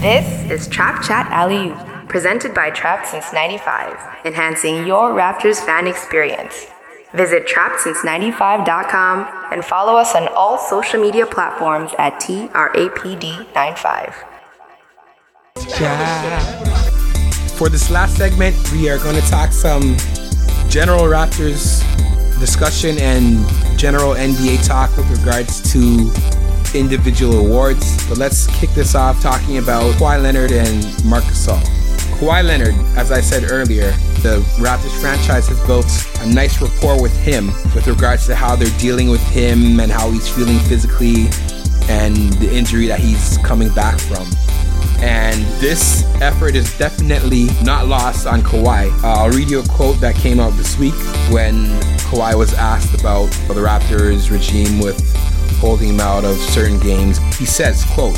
This 0.00 0.50
is 0.50 0.66
Trap 0.68 1.02
Chat 1.02 1.30
Alley 1.30 1.74
presented 2.08 2.54
by 2.54 2.70
Trap 2.70 3.04
Since 3.04 3.34
95, 3.34 4.24
enhancing 4.24 4.86
your 4.86 5.10
Raptors 5.10 5.62
fan 5.62 5.86
experience. 5.86 6.68
Visit 7.12 7.46
trapsince95.com 7.46 9.52
and 9.52 9.62
follow 9.62 9.98
us 9.98 10.14
on 10.14 10.28
all 10.28 10.56
social 10.56 10.98
media 10.98 11.26
platforms 11.26 11.90
at 11.98 12.14
TRAPD95. 12.14 14.14
For 17.58 17.68
this 17.68 17.90
last 17.90 18.16
segment, 18.16 18.56
we 18.72 18.88
are 18.88 18.96
going 18.96 19.20
to 19.20 19.28
talk 19.28 19.52
some 19.52 19.98
general 20.70 21.02
Raptors 21.02 21.84
discussion 22.40 22.96
and 22.96 23.44
general 23.80 24.12
NBA 24.12 24.66
talk 24.66 24.94
with 24.94 25.08
regards 25.18 25.72
to 25.72 26.12
individual 26.78 27.38
awards. 27.38 28.06
But 28.10 28.18
let's 28.18 28.46
kick 28.60 28.68
this 28.70 28.94
off 28.94 29.22
talking 29.22 29.56
about 29.56 29.94
Kawhi 29.94 30.22
Leonard 30.22 30.52
and 30.52 30.84
Marc 31.02 31.24
Gasol. 31.24 31.58
Kawhi 32.18 32.44
Leonard, 32.44 32.74
as 32.98 33.10
I 33.10 33.22
said 33.22 33.50
earlier, 33.50 33.90
the 34.20 34.44
Raptors 34.58 35.00
franchise 35.00 35.48
has 35.48 35.58
built 35.66 35.86
a 36.20 36.30
nice 36.30 36.60
rapport 36.60 37.00
with 37.00 37.16
him 37.16 37.46
with 37.74 37.86
regards 37.86 38.26
to 38.26 38.34
how 38.34 38.54
they're 38.54 38.78
dealing 38.78 39.08
with 39.08 39.26
him 39.28 39.80
and 39.80 39.90
how 39.90 40.10
he's 40.10 40.28
feeling 40.28 40.58
physically 40.58 41.28
and 41.88 42.34
the 42.34 42.54
injury 42.54 42.86
that 42.86 43.00
he's 43.00 43.38
coming 43.38 43.72
back 43.72 43.98
from. 43.98 44.26
And 45.02 45.42
this 45.60 46.04
effort 46.20 46.54
is 46.54 46.76
definitely 46.76 47.48
not 47.62 47.86
lost 47.86 48.26
on 48.26 48.42
Kawhi. 48.42 48.90
Uh, 49.02 49.06
I'll 49.06 49.30
read 49.30 49.48
you 49.48 49.60
a 49.60 49.66
quote 49.66 49.98
that 50.00 50.14
came 50.14 50.38
out 50.40 50.52
this 50.54 50.78
week 50.78 50.94
when 51.30 51.66
Kawhi 52.10 52.36
was 52.36 52.52
asked 52.54 52.98
about 53.00 53.26
the 53.48 53.54
Raptors 53.54 54.30
regime 54.30 54.78
with 54.78 55.00
holding 55.58 55.90
him 55.90 56.00
out 56.00 56.24
of 56.24 56.36
certain 56.36 56.78
games. 56.80 57.18
He 57.38 57.46
says, 57.46 57.84
quote, 57.94 58.16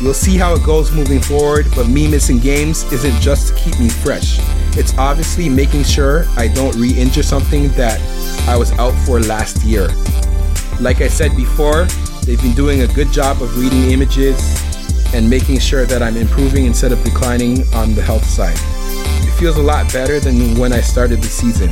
We'll 0.00 0.14
see 0.14 0.36
how 0.36 0.54
it 0.54 0.64
goes 0.64 0.90
moving 0.90 1.20
forward, 1.20 1.66
but 1.76 1.88
me 1.88 2.10
missing 2.10 2.38
games 2.38 2.82
isn't 2.92 3.20
just 3.20 3.48
to 3.48 3.54
keep 3.54 3.78
me 3.78 3.88
fresh. 3.88 4.38
It's 4.76 4.96
obviously 4.98 5.48
making 5.48 5.84
sure 5.84 6.24
I 6.36 6.48
don't 6.48 6.74
re 6.76 6.90
injure 6.92 7.22
something 7.22 7.68
that 7.72 8.00
I 8.48 8.56
was 8.56 8.72
out 8.72 8.92
for 9.06 9.20
last 9.20 9.62
year. 9.62 9.88
Like 10.80 11.00
I 11.00 11.08
said 11.08 11.36
before, 11.36 11.84
they've 12.24 12.42
been 12.42 12.54
doing 12.54 12.82
a 12.82 12.88
good 12.88 13.12
job 13.12 13.40
of 13.40 13.56
reading 13.56 13.90
images 13.90 14.40
and 15.14 15.30
making 15.30 15.60
sure 15.60 15.86
that 15.86 16.02
I'm 16.02 16.16
improving 16.16 16.66
instead 16.66 16.90
of 16.90 17.02
declining 17.04 17.62
on 17.72 17.94
the 17.94 18.02
health 18.02 18.24
side. 18.24 18.58
It 19.22 19.30
feels 19.38 19.56
a 19.56 19.62
lot 19.62 19.90
better 19.92 20.18
than 20.18 20.58
when 20.58 20.72
I 20.72 20.80
started 20.80 21.22
the 21.22 21.28
season. 21.28 21.70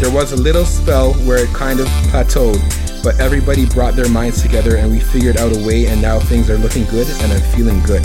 There 0.00 0.12
was 0.12 0.32
a 0.32 0.36
little 0.36 0.64
spell 0.64 1.12
where 1.26 1.38
it 1.38 1.50
kind 1.50 1.80
of 1.80 1.86
plateaued, 2.10 2.62
but 3.02 3.18
everybody 3.20 3.66
brought 3.66 3.96
their 3.96 4.08
minds 4.08 4.40
together 4.40 4.76
and 4.76 4.90
we 4.90 5.00
figured 5.00 5.36
out 5.36 5.54
a 5.56 5.66
way, 5.66 5.86
and 5.86 6.00
now 6.00 6.20
things 6.20 6.48
are 6.48 6.56
looking 6.56 6.84
good 6.84 7.08
and 7.20 7.32
I'm 7.32 7.42
feeling 7.54 7.82
good. 7.82 8.04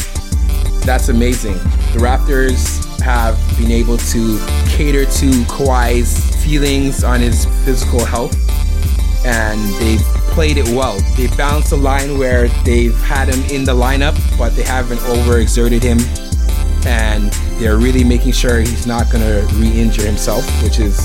That's 0.84 1.10
amazing. 1.10 1.54
The 1.94 2.00
Raptors 2.00 2.84
have 3.00 3.38
been 3.58 3.72
able 3.72 3.98
to 3.98 4.40
cater 4.68 5.06
to 5.06 5.30
Kawhi's 5.46 6.36
feelings 6.44 7.04
on 7.04 7.20
his 7.20 7.46
physical 7.64 8.04
health, 8.04 8.36
and 9.24 9.60
they've 9.80 10.02
played 10.38 10.58
it 10.58 10.68
well. 10.68 11.00
They've 11.16 11.36
balanced 11.36 11.72
the 11.72 11.78
line 11.78 12.16
where 12.20 12.48
they've 12.64 12.96
had 13.00 13.28
him 13.28 13.44
in 13.50 13.64
the 13.64 13.74
lineup, 13.74 14.16
but 14.38 14.56
they 14.56 14.62
haven't 14.62 15.00
overexerted 15.00 15.82
him, 15.82 15.98
and 16.86 17.32
they're 17.60 17.80
really 17.80 18.04
making 18.04 18.34
sure 18.34 18.60
he's 18.60 18.86
not 18.86 19.12
going 19.12 19.24
to 19.24 19.52
re 19.56 19.68
injure 19.68 20.06
himself, 20.06 20.46
which 20.62 20.80
is 20.80 20.96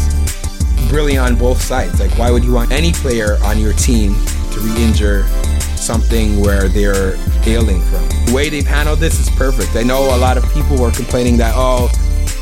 brilliant 0.90 1.26
on 1.26 1.38
both 1.38 1.62
sides. 1.62 1.98
Like, 1.98 2.10
why 2.18 2.30
would 2.30 2.44
you 2.44 2.52
want 2.52 2.72
any 2.72 2.92
player 2.92 3.38
on 3.42 3.58
your 3.58 3.72
team 3.72 4.12
to 4.52 4.60
re 4.60 4.84
injure 4.84 5.26
something 5.76 6.38
where 6.38 6.68
they're 6.68 7.14
ailing 7.46 7.80
from? 7.84 8.06
The 8.26 8.32
way 8.34 8.50
they've 8.50 8.66
handled 8.66 8.98
this 8.98 9.18
is 9.18 9.30
perfect. 9.30 9.76
I 9.76 9.82
know 9.82 10.14
a 10.14 10.18
lot 10.18 10.36
of 10.36 10.44
people 10.52 10.76
were 10.76 10.90
complaining 10.90 11.38
that, 11.38 11.54
oh, 11.56 11.88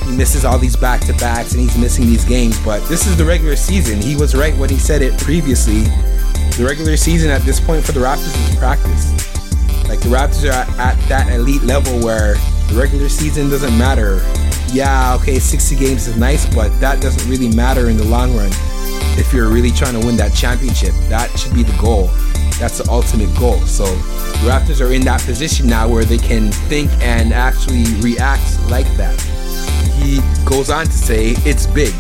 he 0.05 0.17
misses 0.17 0.45
all 0.45 0.59
these 0.59 0.77
back 0.77 1.01
to 1.03 1.13
backs 1.15 1.53
and 1.53 1.61
he's 1.61 1.77
missing 1.77 2.07
these 2.07 2.25
games, 2.25 2.59
but 2.65 2.81
this 2.89 3.07
is 3.07 3.17
the 3.17 3.25
regular 3.25 3.57
season. 3.57 4.01
He 4.01 4.17
was 4.17 4.35
right 4.35 4.57
when 4.57 4.71
he 4.71 4.79
said 4.79 5.03
it 5.03 5.19
previously. 5.19 5.83
The 6.57 6.65
regular 6.67 6.97
season 6.97 7.31
at 7.31 7.43
this 7.43 7.61
point 7.61 7.85
for 7.85 7.93
the 7.93 8.01
Raptors 8.01 8.51
is 8.51 8.57
practice. 8.57 9.13
Like, 9.89 10.01
the 10.01 10.09
Raptors 10.09 10.49
are 10.49 10.81
at 10.81 10.97
that 11.09 11.33
elite 11.33 11.63
level 11.63 11.99
where 12.05 12.35
the 12.69 12.79
regular 12.79 13.09
season 13.09 13.51
doesn't 13.51 13.77
matter 13.77 14.21
yeah, 14.73 15.17
okay, 15.21 15.39
60 15.39 15.75
games 15.77 16.07
is 16.07 16.17
nice, 16.17 16.53
but 16.55 16.69
that 16.81 17.01
doesn't 17.03 17.29
really 17.29 17.49
matter 17.55 17.89
in 17.91 17.97
the 17.97 18.05
long 18.05 18.37
run. 18.37 18.51
If 19.19 19.33
you're 19.33 19.49
really 19.49 19.73
trying 19.73 19.99
to 20.01 20.07
win 20.07 20.17
that 20.17 20.33
championship, 20.33 20.93
that 21.09 21.37
should 21.39 21.55
be 21.55 21.63
the 21.63 21.77
goal. 21.81 22.07
That's 22.59 22.79
the 22.79 22.89
ultimate 22.89 23.35
goal. 23.37 23.59
So 23.63 23.85
the 23.85 24.49
Raptors 24.49 24.85
are 24.85 24.93
in 24.93 25.03
that 25.03 25.23
position 25.23 25.67
now 25.67 25.89
where 25.89 26.05
they 26.05 26.19
can 26.19 26.53
think 26.53 26.91
and 27.01 27.33
actually 27.33 27.85
react 28.01 28.61
like 28.69 28.87
that. 28.97 29.19
He 30.01 30.21
goes 30.45 30.71
on 30.71 30.87
to 30.87 30.93
say, 30.93 31.35
it's 31.47 31.67
big. 31.67 31.95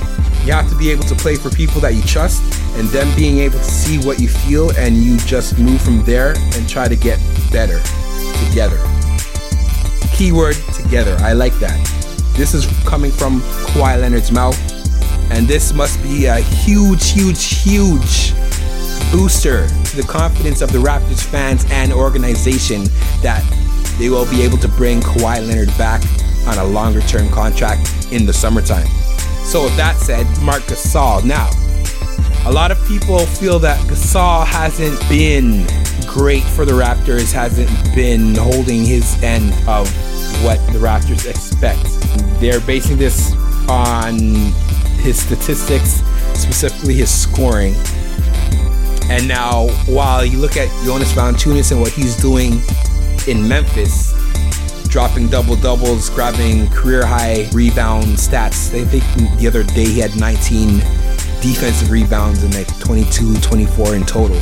You 0.44 0.52
have 0.52 0.68
to 0.70 0.76
be 0.76 0.90
able 0.90 1.04
to 1.04 1.14
play 1.14 1.36
for 1.36 1.50
people 1.50 1.80
that 1.82 1.94
you 1.94 2.02
trust 2.02 2.42
and 2.78 2.88
them 2.88 3.14
being 3.14 3.38
able 3.38 3.58
to 3.58 3.64
see 3.64 3.98
what 3.98 4.18
you 4.18 4.28
feel 4.28 4.70
and 4.78 4.96
you 4.96 5.18
just 5.18 5.58
move 5.58 5.82
from 5.82 6.02
there 6.04 6.34
and 6.54 6.68
try 6.68 6.88
to 6.88 6.96
get 6.96 7.20
better 7.52 7.78
together. 8.46 8.78
Keyword 10.16 10.56
together. 10.74 11.16
I 11.20 11.32
like 11.32 11.54
that 11.60 11.78
This 12.36 12.54
is 12.54 12.66
coming 12.84 13.10
from 13.10 13.40
Kawhi 13.72 14.00
Leonard's 14.00 14.32
mouth. 14.32 14.58
And 15.30 15.46
this 15.46 15.72
must 15.72 16.02
be 16.02 16.26
a 16.26 16.36
huge, 16.36 17.10
huge, 17.12 17.62
huge 17.62 18.32
booster 19.12 19.68
to 19.68 19.96
the 19.96 20.04
confidence 20.08 20.62
of 20.62 20.72
the 20.72 20.78
Raptors 20.78 21.22
fans 21.22 21.64
and 21.70 21.92
organization 21.92 22.84
that 23.22 23.44
they 23.98 24.08
will 24.08 24.28
be 24.30 24.42
able 24.42 24.58
to 24.58 24.68
bring 24.68 25.00
Kawhi 25.00 25.46
Leonard 25.46 25.68
back 25.76 26.02
on 26.46 26.58
a 26.58 26.64
longer 26.64 27.00
term 27.02 27.28
contract 27.30 28.08
in 28.10 28.26
the 28.26 28.32
summertime. 28.32 28.86
So, 29.44 29.64
with 29.64 29.76
that 29.76 29.96
said, 29.96 30.26
Marc 30.42 30.62
Gasol. 30.62 31.24
Now, 31.24 31.50
a 32.46 32.52
lot 32.52 32.70
of 32.70 32.84
people 32.86 33.18
feel 33.26 33.58
that 33.60 33.78
Gasol 33.88 34.46
hasn't 34.46 34.98
been 35.08 35.66
great 36.06 36.42
for 36.42 36.64
the 36.64 36.72
Raptors, 36.72 37.32
hasn't 37.32 37.70
been 37.94 38.34
holding 38.34 38.84
his 38.84 39.22
end 39.22 39.52
of 39.68 39.88
what 40.44 40.58
the 40.72 40.78
Raptors 40.78 41.28
expect. 41.28 41.84
They're 42.40 42.60
basing 42.60 42.96
this 42.96 43.34
on 43.68 44.18
his 45.00 45.20
statistics, 45.20 46.02
specifically 46.34 46.94
his 46.94 47.10
scoring. 47.10 47.74
And 49.10 49.26
now, 49.26 49.68
while 49.86 50.24
you 50.24 50.38
look 50.38 50.56
at 50.56 50.68
Jonas 50.84 51.12
Valanciunas 51.12 51.72
and 51.72 51.80
what 51.80 51.92
he's 51.92 52.16
doing 52.16 52.62
in 53.26 53.46
Memphis, 53.46 54.14
dropping 54.90 55.28
double 55.28 55.56
doubles, 55.56 56.10
grabbing 56.10 56.68
career 56.70 57.06
high 57.06 57.48
rebound 57.52 58.04
stats. 58.04 58.74
I 58.74 58.84
think 58.84 59.38
the 59.38 59.46
other 59.46 59.62
day 59.62 59.84
he 59.84 60.00
had 60.00 60.18
19 60.18 60.78
defensive 61.40 61.90
rebounds 61.90 62.42
and 62.42 62.54
like 62.54 62.68
22, 62.80 63.36
24 63.36 63.94
in 63.94 64.04
total. 64.04 64.36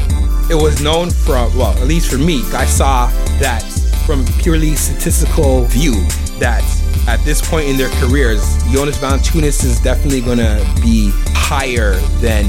It 0.51 0.61
was 0.61 0.81
known 0.81 1.11
from, 1.11 1.57
well, 1.57 1.77
at 1.79 1.87
least 1.87 2.11
for 2.11 2.19
me, 2.19 2.43
I 2.53 2.65
saw 2.65 3.09
that 3.39 3.63
from 4.07 4.25
purely 4.41 4.75
statistical 4.75 5.65
view 5.65 5.93
that 6.39 6.65
at 7.07 7.23
this 7.25 7.47
point 7.47 7.69
in 7.69 7.77
their 7.77 7.91
careers, 8.01 8.41
Jonas 8.73 8.97
Valanciunas 8.99 9.65
is 9.65 9.81
definitely 9.81 10.23
going 10.23 10.39
to 10.39 10.65
be 10.81 11.11
higher 11.35 11.95
than 12.21 12.47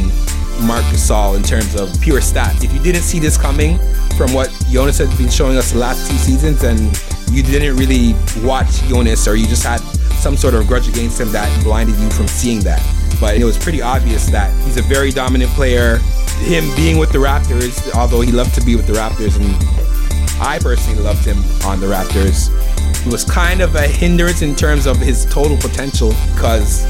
Marc 0.66 0.84
Gasol 0.86 1.36
in 1.36 1.44
terms 1.44 1.76
of 1.76 1.90
pure 2.02 2.22
stats. 2.22 2.64
If 2.64 2.74
you 2.74 2.80
didn't 2.80 3.02
see 3.02 3.20
this 3.20 3.38
coming 3.38 3.78
from 4.18 4.34
what 4.34 4.50
Jonas 4.70 4.98
has 5.00 5.16
been 5.18 5.30
showing 5.30 5.58
us 5.58 5.72
the 5.72 5.80
last 5.80 6.10
two 6.10 6.18
seasons 6.18 6.64
and 6.64 6.96
you 7.32 7.44
didn't 7.44 7.76
really 7.78 8.16
watch 8.46 8.82
Jonas 8.84 9.28
or 9.28 9.36
you 9.36 9.48
just 9.48 9.64
had 9.64 9.80
some 10.20 10.36
sort 10.36 10.54
of 10.54 10.68
grudge 10.68 10.88
against 10.88 11.20
him 11.20 11.32
that 11.32 11.64
blinded 11.64 11.98
you 12.00 12.10
from 12.10 12.28
seeing 12.28 12.60
that. 12.62 12.82
But 13.20 13.38
it 13.38 13.44
was 13.44 13.58
pretty 13.58 13.82
obvious 13.82 14.28
that 14.28 14.52
he's 14.64 14.78
a 14.78 14.82
very 14.82 15.12
dominant 15.12 15.52
player. 15.52 15.98
Him 16.40 16.74
being 16.76 16.98
with 16.98 17.12
the 17.12 17.18
Raptors, 17.18 17.94
although 17.96 18.22
he 18.22 18.32
loved 18.32 18.56
to 18.56 18.62
be 18.62 18.76
with 18.76 18.88
the 18.88 18.94
Raptors, 18.94 19.38
and 19.38 20.42
I 20.42 20.60
personally 20.60 21.02
loved 21.02 21.26
him 21.26 21.38
on 21.66 21.80
the 21.80 21.88
Raptors, 21.88 22.50
it 23.06 23.12
was 23.12 23.24
kind 23.24 23.62
of 23.62 23.76
a 23.76 23.88
hindrance 23.88 24.42
in 24.42 24.56
terms 24.56 24.86
of 24.86 24.98
his 24.98 25.26
total 25.26 25.58
potential 25.58 26.14
because 26.34 26.84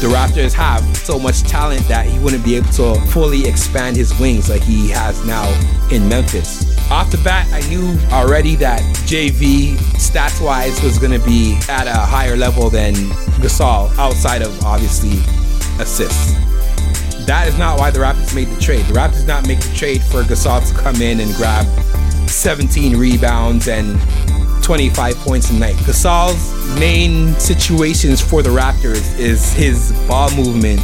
the 0.00 0.08
Raptors 0.08 0.52
have 0.52 0.84
so 0.98 1.18
much 1.18 1.42
talent 1.42 1.86
that 1.88 2.06
he 2.06 2.18
wouldn't 2.18 2.44
be 2.44 2.56
able 2.56 2.68
to 2.72 3.00
fully 3.06 3.46
expand 3.46 3.96
his 3.96 4.16
wings 4.18 4.50
like 4.50 4.62
he 4.62 4.90
has 4.90 5.24
now 5.24 5.48
in 5.90 6.06
Memphis. 6.06 6.76
Off 6.90 7.10
the 7.10 7.18
bat, 7.18 7.48
I 7.50 7.66
knew 7.68 7.98
already 8.12 8.56
that 8.56 8.82
JV 9.06 9.74
stats 9.96 10.44
wise 10.44 10.82
was 10.82 10.98
going 10.98 11.18
to 11.18 11.24
be 11.24 11.58
at 11.68 11.86
a 11.86 11.94
higher 11.94 12.36
level 12.36 12.68
than 12.68 12.94
Gasol 13.40 13.96
outside 13.96 14.42
of 14.42 14.62
obviously 14.64 15.18
assists. 15.80 16.34
That 17.24 17.48
is 17.48 17.58
not 17.58 17.78
why 17.78 17.90
the 17.90 18.00
Raptors 18.00 18.34
made 18.34 18.48
the 18.48 18.60
trade. 18.60 18.84
The 18.86 18.92
Raptors 18.92 19.20
did 19.20 19.28
not 19.28 19.48
make 19.48 19.60
the 19.60 19.74
trade 19.74 20.02
for 20.02 20.22
Gasol 20.22 20.68
to 20.68 20.74
come 20.78 20.96
in 20.96 21.20
and 21.20 21.34
grab 21.34 21.64
17 22.28 22.98
rebounds 22.98 23.66
and 23.66 23.98
25 24.66 25.14
points 25.18 25.50
a 25.50 25.54
night. 25.54 25.76
Gasol's 25.76 26.80
main 26.80 27.32
situations 27.38 28.20
for 28.20 28.42
the 28.42 28.48
Raptors 28.48 29.16
is 29.16 29.52
his 29.52 29.92
ball 30.08 30.28
movement 30.34 30.80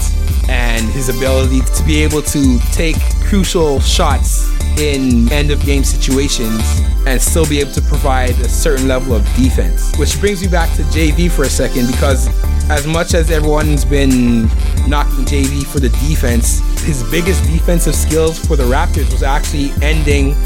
and 0.48 0.88
his 0.90 1.08
ability 1.08 1.62
to 1.62 1.82
be 1.82 2.00
able 2.04 2.22
to 2.22 2.60
take 2.70 2.94
crucial 3.24 3.80
shots 3.80 4.48
in 4.78 5.30
end 5.32 5.50
of 5.50 5.60
game 5.64 5.82
situations 5.82 6.62
and 7.06 7.20
still 7.20 7.44
be 7.48 7.58
able 7.58 7.72
to 7.72 7.82
provide 7.82 8.30
a 8.38 8.48
certain 8.48 8.86
level 8.86 9.16
of 9.16 9.24
defense. 9.34 9.92
Which 9.98 10.20
brings 10.20 10.42
me 10.42 10.46
back 10.46 10.72
to 10.76 10.82
JV 10.84 11.28
for 11.28 11.42
a 11.42 11.50
second 11.50 11.88
because 11.88 12.28
as 12.70 12.86
much 12.86 13.14
as 13.14 13.32
everyone's 13.32 13.84
been 13.84 14.42
knocking 14.86 15.24
JV 15.24 15.66
for 15.66 15.80
the 15.80 15.88
defense, 15.88 16.60
his 16.82 17.02
biggest 17.10 17.42
defensive 17.50 17.96
skills 17.96 18.38
for 18.38 18.54
the 18.54 18.62
Raptors 18.62 19.10
was 19.10 19.24
actually 19.24 19.72
ending 19.82 20.36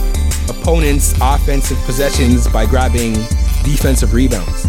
opponents' 0.48 1.14
offensive 1.20 1.78
possessions 1.84 2.48
by 2.48 2.66
grabbing 2.66 3.14
defensive 3.64 4.14
rebounds. 4.14 4.66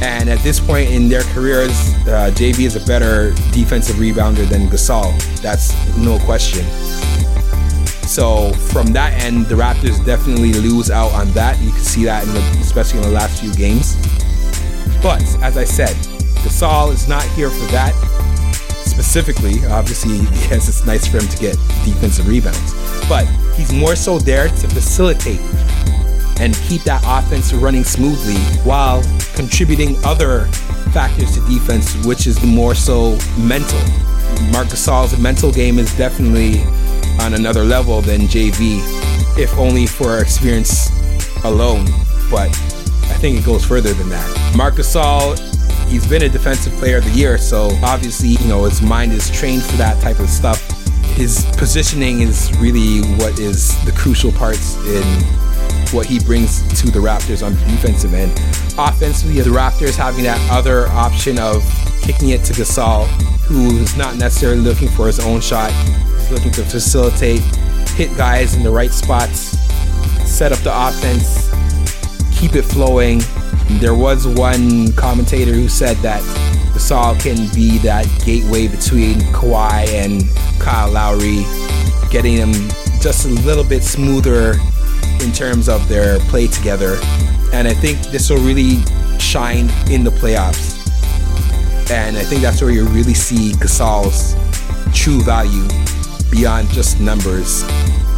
And 0.00 0.28
at 0.28 0.38
this 0.40 0.60
point 0.60 0.90
in 0.90 1.08
their 1.08 1.22
careers, 1.34 1.72
uh, 2.06 2.30
JV 2.34 2.66
is 2.66 2.76
a 2.76 2.86
better 2.86 3.32
defensive 3.52 3.96
rebounder 3.96 4.48
than 4.48 4.68
Gasol. 4.68 5.12
That's 5.42 5.72
no 5.98 6.18
question. 6.20 6.64
So 8.06 8.52
from 8.72 8.92
that 8.92 9.12
end, 9.22 9.46
the 9.46 9.54
Raptors 9.54 10.04
definitely 10.04 10.52
lose 10.52 10.90
out 10.90 11.12
on 11.12 11.30
that. 11.32 11.58
You 11.60 11.70
can 11.70 11.80
see 11.80 12.04
that, 12.04 12.26
in 12.26 12.32
the, 12.32 12.40
especially 12.60 13.00
in 13.00 13.06
the 13.06 13.12
last 13.12 13.40
few 13.40 13.52
games. 13.54 13.96
But 15.02 15.22
as 15.42 15.56
I 15.56 15.64
said, 15.64 15.94
Gasol 16.42 16.92
is 16.92 17.08
not 17.08 17.22
here 17.30 17.50
for 17.50 17.66
that 17.66 17.92
specifically. 18.98 19.64
Obviously, 19.66 20.16
yes, 20.50 20.68
it's 20.68 20.84
nice 20.84 21.06
for 21.06 21.18
him 21.18 21.28
to 21.28 21.38
get 21.38 21.54
defensive 21.84 22.26
rebounds, 22.26 22.74
but 23.08 23.26
he's 23.54 23.72
more 23.72 23.94
so 23.94 24.18
there 24.18 24.48
to 24.48 24.68
facilitate 24.68 25.40
and 26.40 26.54
keep 26.68 26.82
that 26.82 27.02
offense 27.06 27.52
running 27.52 27.84
smoothly 27.84 28.36
while 28.64 29.02
contributing 29.34 29.96
other 30.04 30.46
factors 30.92 31.34
to 31.34 31.40
defense, 31.48 31.94
which 32.06 32.26
is 32.26 32.42
more 32.44 32.74
so 32.74 33.16
mental. 33.38 33.78
Marc 34.50 34.68
Gasol's 34.68 35.18
mental 35.18 35.52
game 35.52 35.78
is 35.78 35.96
definitely 35.96 36.62
on 37.20 37.34
another 37.34 37.64
level 37.64 38.00
than 38.00 38.22
JV, 38.22 38.78
if 39.38 39.56
only 39.58 39.86
for 39.86 40.18
experience 40.18 40.90
alone. 41.44 41.86
But 42.30 42.48
I 43.10 43.14
think 43.20 43.38
it 43.38 43.44
goes 43.44 43.64
further 43.64 43.92
than 43.92 44.08
that. 44.10 44.54
Marc 44.56 44.74
Gasol, 44.74 45.47
he's 45.88 46.06
been 46.06 46.22
a 46.22 46.28
defensive 46.28 46.72
player 46.74 46.98
of 46.98 47.04
the 47.04 47.10
year, 47.10 47.38
so 47.38 47.70
obviously, 47.82 48.28
you 48.28 48.46
know, 48.46 48.64
his 48.64 48.82
mind 48.82 49.12
is 49.12 49.30
trained 49.30 49.62
for 49.62 49.76
that 49.76 50.00
type 50.02 50.18
of 50.20 50.28
stuff. 50.28 50.60
His 51.16 51.44
positioning 51.56 52.20
is 52.20 52.52
really 52.58 53.00
what 53.16 53.38
is 53.38 53.82
the 53.84 53.92
crucial 53.92 54.30
parts 54.32 54.76
in 54.86 55.02
what 55.92 56.06
he 56.06 56.20
brings 56.20 56.62
to 56.80 56.90
the 56.90 56.98
Raptors 56.98 57.44
on 57.44 57.54
the 57.54 57.60
defensive 57.60 58.14
end. 58.14 58.32
Offensively, 58.78 59.40
the 59.40 59.50
Raptors 59.50 59.96
having 59.96 60.24
that 60.24 60.38
other 60.50 60.86
option 60.88 61.38
of 61.38 61.62
kicking 62.02 62.30
it 62.30 62.44
to 62.44 62.52
Gasol, 62.52 63.06
who's 63.42 63.96
not 63.96 64.16
necessarily 64.16 64.60
looking 64.60 64.88
for 64.88 65.06
his 65.06 65.18
own 65.18 65.40
shot. 65.40 65.72
He's 65.72 66.30
looking 66.30 66.52
to 66.52 66.64
facilitate, 66.64 67.40
hit 67.96 68.14
guys 68.16 68.54
in 68.54 68.62
the 68.62 68.70
right 68.70 68.92
spots, 68.92 69.58
set 70.28 70.52
up 70.52 70.58
the 70.60 70.72
offense, 70.72 71.50
keep 72.38 72.54
it 72.54 72.62
flowing. 72.62 73.20
There 73.68 73.94
was 73.94 74.26
one 74.26 74.92
commentator 74.94 75.52
who 75.52 75.68
said 75.68 75.96
that 75.98 76.20
Gasol 76.72 77.20
can 77.20 77.52
be 77.54 77.78
that 77.78 78.06
gateway 78.24 78.66
between 78.66 79.20
Kawhi 79.32 79.86
and 79.88 80.28
Kyle 80.60 80.90
Lowry, 80.90 81.44
getting 82.10 82.36
them 82.36 82.52
just 83.00 83.26
a 83.26 83.28
little 83.28 83.62
bit 83.62 83.82
smoother 83.84 84.54
in 85.20 85.32
terms 85.32 85.68
of 85.68 85.86
their 85.88 86.18
play 86.30 86.46
together. 86.46 86.98
And 87.52 87.68
I 87.68 87.74
think 87.74 87.98
this 88.08 88.30
will 88.30 88.38
really 88.38 88.82
shine 89.18 89.70
in 89.90 90.02
the 90.02 90.10
playoffs. 90.10 90.76
And 91.90 92.16
I 92.16 92.22
think 92.24 92.42
that's 92.42 92.60
where 92.60 92.70
you 92.70 92.84
really 92.86 93.14
see 93.14 93.52
Gasol's 93.52 94.34
true 94.94 95.22
value 95.22 95.66
beyond 96.30 96.68
just 96.70 97.00
numbers. 97.00 97.62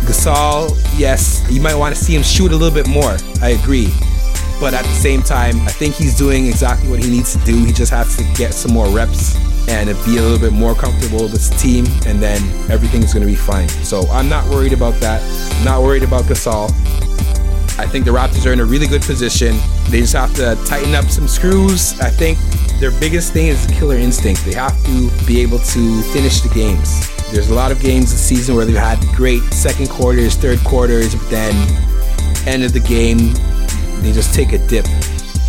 Gasol, 0.06 0.70
yes, 0.98 1.44
you 1.50 1.60
might 1.60 1.74
want 1.74 1.94
to 1.94 2.02
see 2.02 2.14
him 2.14 2.22
shoot 2.22 2.52
a 2.52 2.56
little 2.56 2.74
bit 2.74 2.88
more. 2.88 3.16
I 3.42 3.50
agree. 3.60 3.92
But 4.60 4.74
at 4.74 4.84
the 4.84 4.94
same 4.94 5.22
time, 5.22 5.58
I 5.62 5.72
think 5.72 5.94
he's 5.94 6.16
doing 6.16 6.46
exactly 6.46 6.90
what 6.90 7.02
he 7.02 7.10
needs 7.10 7.32
to 7.34 7.42
do. 7.44 7.64
He 7.64 7.72
just 7.72 7.90
has 7.90 8.14
to 8.18 8.24
get 8.34 8.52
some 8.52 8.72
more 8.72 8.88
reps 8.88 9.36
and 9.68 9.88
be 10.04 10.18
a 10.18 10.22
little 10.22 10.38
bit 10.38 10.52
more 10.52 10.74
comfortable 10.74 11.22
with 11.22 11.32
his 11.32 11.50
team, 11.60 11.86
and 12.06 12.20
then 12.20 12.42
everything's 12.70 13.14
going 13.14 13.26
to 13.26 13.32
be 13.32 13.34
fine. 13.34 13.68
So 13.68 14.02
I'm 14.10 14.28
not 14.28 14.46
worried 14.48 14.74
about 14.74 14.94
that. 15.00 15.22
I'm 15.56 15.64
not 15.64 15.82
worried 15.82 16.02
about 16.02 16.24
Gasol. 16.24 16.70
I 17.78 17.86
think 17.86 18.04
the 18.04 18.10
Raptors 18.10 18.46
are 18.46 18.52
in 18.52 18.60
a 18.60 18.64
really 18.64 18.86
good 18.86 19.00
position. 19.00 19.56
They 19.88 20.00
just 20.00 20.12
have 20.12 20.34
to 20.34 20.58
tighten 20.66 20.94
up 20.94 21.06
some 21.06 21.26
screws. 21.26 21.98
I 22.00 22.10
think 22.10 22.38
their 22.78 22.90
biggest 22.90 23.32
thing 23.32 23.46
is 23.46 23.66
killer 23.66 23.96
instinct. 23.96 24.44
They 24.44 24.52
have 24.52 24.76
to 24.84 25.26
be 25.26 25.40
able 25.40 25.60
to 25.60 26.02
finish 26.12 26.40
the 26.40 26.50
games. 26.50 27.08
There's 27.30 27.48
a 27.48 27.54
lot 27.54 27.72
of 27.72 27.80
games 27.80 28.10
this 28.10 28.20
season 28.22 28.56
where 28.56 28.66
they've 28.66 28.76
had 28.76 28.98
great 29.14 29.40
second 29.52 29.88
quarters, 29.88 30.34
third 30.34 30.58
quarters, 30.64 31.14
but 31.14 31.30
then 31.30 31.54
end 32.46 32.64
of 32.64 32.72
the 32.72 32.80
game, 32.80 33.32
they 34.00 34.12
just 34.12 34.34
take 34.34 34.52
a 34.52 34.58
dip. 34.66 34.86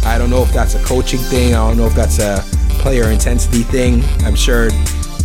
I 0.04 0.18
don't 0.18 0.30
know 0.30 0.44
if 0.44 0.52
that's 0.52 0.76
a 0.76 0.84
coaching 0.84 1.20
thing. 1.20 1.54
I 1.54 1.68
don't 1.68 1.78
know 1.78 1.88
if 1.88 1.96
that's 1.96 2.20
a 2.20 2.44
player 2.80 3.10
intensity 3.12 3.64
thing. 3.64 4.04
I'm 4.26 4.36
sure 4.36 4.70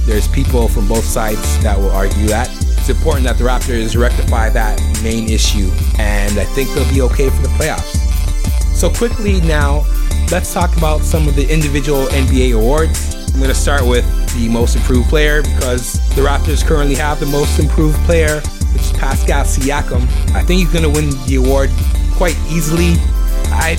there's 0.07 0.29
people 0.29 0.69
from 0.69 0.87
both 0.87 1.05
sides 1.05 1.63
that 1.63 1.79
will 1.79 1.91
argue 1.91 2.27
that. 2.29 2.49
It's 2.79 2.89
important 2.89 3.25
that 3.27 3.39
the 3.39 3.45
Raptors 3.45 4.01
rectify 4.01 4.51
that 4.51 4.81
main 5.03 5.29
issue, 5.29 5.71
and 5.99 6.39
I 6.39 6.45
think 6.45 6.71
they'll 6.71 6.89
be 6.93 7.01
okay 7.03 7.29
for 7.29 7.43
the 7.43 7.49
playoffs. 7.49 7.97
So, 8.77 8.91
quickly 8.91 9.41
now, 9.41 9.85
let's 10.31 10.53
talk 10.53 10.77
about 10.77 11.01
some 11.01 11.27
of 11.27 11.35
the 11.35 11.51
individual 11.53 12.07
NBA 12.07 12.55
awards. 12.55 13.17
I'm 13.33 13.41
going 13.41 13.49
to 13.49 13.55
start 13.55 13.85
with 13.85 14.05
the 14.37 14.49
most 14.49 14.77
improved 14.77 15.09
player 15.09 15.43
because 15.43 15.95
the 16.15 16.23
Raptors 16.23 16.65
currently 16.65 16.95
have 16.95 17.19
the 17.19 17.27
most 17.27 17.59
improved 17.59 17.99
player, 18.05 18.41
which 18.73 18.83
is 18.83 18.93
Pascal 18.93 19.45
Siakam. 19.45 20.03
I 20.35 20.43
think 20.43 20.61
he's 20.61 20.73
going 20.73 20.85
to 20.85 20.91
win 20.91 21.11
the 21.27 21.37
award 21.37 21.71
quite 22.17 22.37
easily. 22.49 22.95
I 23.53 23.77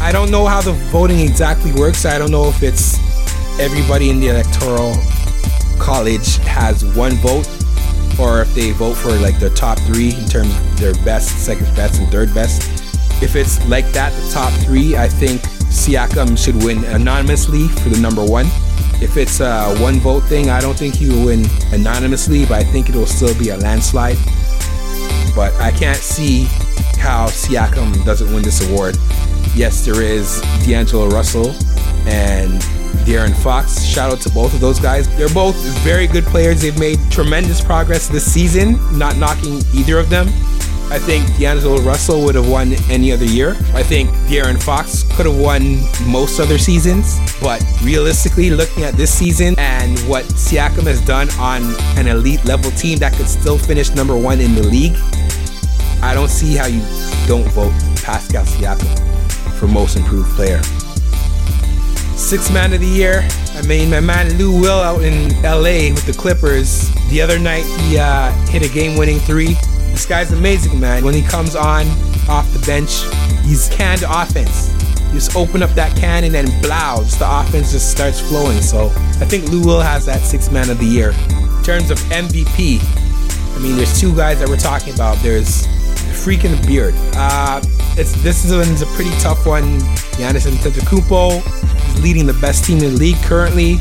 I 0.00 0.12
don't 0.12 0.30
know 0.30 0.46
how 0.46 0.60
the 0.60 0.72
voting 0.90 1.20
exactly 1.20 1.72
works. 1.72 2.04
I 2.04 2.18
don't 2.18 2.30
know 2.30 2.48
if 2.48 2.62
it's 2.62 2.98
everybody 3.60 4.10
in 4.10 4.20
the 4.20 4.28
electoral 4.28 4.94
college 5.78 6.36
has 6.38 6.84
one 6.96 7.12
vote 7.16 7.46
or 8.18 8.42
if 8.42 8.54
they 8.54 8.72
vote 8.72 8.94
for 8.94 9.10
like 9.10 9.38
their 9.38 9.50
top 9.50 9.78
three 9.80 10.14
in 10.14 10.26
terms 10.26 10.54
of 10.54 10.78
their 10.78 10.94
best, 11.04 11.44
second 11.44 11.66
best, 11.76 12.00
and 12.00 12.10
third 12.10 12.32
best. 12.34 12.62
If 13.22 13.36
it's 13.36 13.64
like 13.68 13.86
that, 13.92 14.12
the 14.12 14.30
top 14.32 14.52
three, 14.64 14.96
I 14.96 15.08
think 15.08 15.40
Siakam 15.70 16.36
should 16.36 16.56
win 16.62 16.84
anonymously 16.84 17.68
for 17.68 17.88
the 17.88 18.00
number 18.00 18.24
one. 18.24 18.46
If 19.00 19.16
it's 19.16 19.40
a 19.40 19.74
one 19.78 20.00
vote 20.00 20.20
thing, 20.24 20.50
I 20.50 20.60
don't 20.60 20.76
think 20.76 20.94
he 20.94 21.08
will 21.08 21.26
win 21.26 21.46
anonymously, 21.72 22.44
but 22.46 22.54
I 22.60 22.64
think 22.64 22.88
it 22.88 22.94
will 22.94 23.06
still 23.06 23.36
be 23.38 23.50
a 23.50 23.56
landslide. 23.56 24.18
But 25.34 25.54
I 25.54 25.72
can't 25.72 25.96
see 25.98 26.46
how 27.02 27.26
Siakam 27.26 28.04
doesn't 28.04 28.32
win 28.32 28.44
this 28.44 28.66
award. 28.70 28.96
Yes, 29.56 29.84
there 29.84 30.00
is 30.00 30.40
D'Angelo 30.64 31.08
Russell 31.08 31.50
and 32.06 32.62
De'Aaron 33.04 33.34
Fox. 33.42 33.82
Shout 33.82 34.12
out 34.12 34.20
to 34.20 34.30
both 34.30 34.54
of 34.54 34.60
those 34.60 34.78
guys. 34.78 35.08
They're 35.18 35.28
both 35.28 35.56
very 35.80 36.06
good 36.06 36.24
players. 36.24 36.62
They've 36.62 36.78
made 36.78 37.00
tremendous 37.10 37.60
progress 37.60 38.08
this 38.08 38.24
season, 38.24 38.78
not 38.96 39.16
knocking 39.16 39.62
either 39.74 39.98
of 39.98 40.10
them. 40.10 40.28
I 40.92 40.98
think 40.98 41.26
D'Angelo 41.38 41.80
Russell 41.80 42.22
would 42.22 42.36
have 42.36 42.48
won 42.48 42.74
any 42.88 43.10
other 43.10 43.24
year. 43.24 43.56
I 43.74 43.82
think 43.82 44.10
De'Aaron 44.28 44.62
Fox 44.62 45.02
could 45.16 45.26
have 45.26 45.38
won 45.38 45.80
most 46.06 46.38
other 46.38 46.58
seasons. 46.58 47.18
But 47.40 47.64
realistically, 47.82 48.50
looking 48.50 48.84
at 48.84 48.94
this 48.94 49.12
season 49.12 49.58
and 49.58 49.98
what 50.00 50.24
Siakam 50.26 50.84
has 50.84 51.00
done 51.04 51.30
on 51.40 51.62
an 51.98 52.06
elite 52.06 52.44
level 52.44 52.70
team 52.72 52.98
that 52.98 53.14
could 53.14 53.26
still 53.26 53.58
finish 53.58 53.90
number 53.90 54.16
one 54.16 54.40
in 54.40 54.54
the 54.54 54.62
league, 54.62 54.96
I 56.02 56.14
don't 56.14 56.28
see 56.28 56.56
how 56.56 56.66
you 56.66 56.80
don't 57.28 57.46
vote 57.52 57.72
Pascal 58.02 58.44
Siakam 58.44 58.98
for 59.58 59.68
most 59.68 59.96
improved 59.96 60.30
player. 60.34 60.60
Sixth 62.16 62.52
man 62.52 62.72
of 62.72 62.80
the 62.80 62.86
year. 62.86 63.26
I 63.54 63.62
mean, 63.62 63.90
my 63.90 64.00
man 64.00 64.36
Lou 64.36 64.60
Will 64.60 64.80
out 64.80 65.02
in 65.02 65.30
LA 65.42 65.94
with 65.94 66.04
the 66.04 66.12
Clippers. 66.12 66.92
The 67.08 67.22
other 67.22 67.38
night, 67.38 67.64
he 67.82 67.98
uh, 67.98 68.32
hit 68.46 68.68
a 68.68 68.72
game 68.72 68.98
winning 68.98 69.20
three. 69.20 69.54
This 69.92 70.04
guy's 70.04 70.32
amazing, 70.32 70.80
man. 70.80 71.04
When 71.04 71.14
he 71.14 71.22
comes 71.22 71.54
on 71.54 71.86
off 72.28 72.52
the 72.52 72.62
bench, 72.66 73.02
he's 73.44 73.68
canned 73.68 74.02
offense. 74.02 74.72
You 75.06 75.14
just 75.14 75.36
open 75.36 75.62
up 75.62 75.70
that 75.70 75.96
can 75.96 76.24
and 76.24 76.34
then 76.34 76.46
blow, 76.62 77.04
the 77.18 77.26
offense 77.28 77.70
just 77.72 77.90
starts 77.92 78.18
flowing. 78.18 78.60
So 78.60 78.86
I 79.20 79.26
think 79.26 79.48
Lou 79.50 79.62
Will 79.62 79.80
has 79.80 80.06
that 80.06 80.22
sixth 80.22 80.50
man 80.50 80.68
of 80.68 80.78
the 80.78 80.86
year. 80.86 81.10
In 81.10 81.62
terms 81.62 81.90
of 81.90 81.98
MVP, 82.10 82.80
I 83.54 83.58
mean, 83.60 83.76
there's 83.76 84.00
two 84.00 84.16
guys 84.16 84.40
that 84.40 84.48
we're 84.48 84.56
talking 84.56 84.94
about. 84.94 85.18
There's 85.18 85.68
freaking 86.12 86.64
beard. 86.66 86.94
Uh, 87.14 87.60
it's 87.98 88.12
this 88.22 88.50
one's 88.50 88.82
a 88.82 88.86
pretty 88.94 89.10
tough 89.18 89.46
one. 89.46 89.80
Giannis 90.16 90.46
Antetokounmpo 90.46 91.38
is 91.88 92.02
leading 92.02 92.26
the 92.26 92.34
best 92.34 92.64
team 92.64 92.78
in 92.78 92.94
the 92.94 92.98
league 92.98 93.20
currently, 93.22 93.76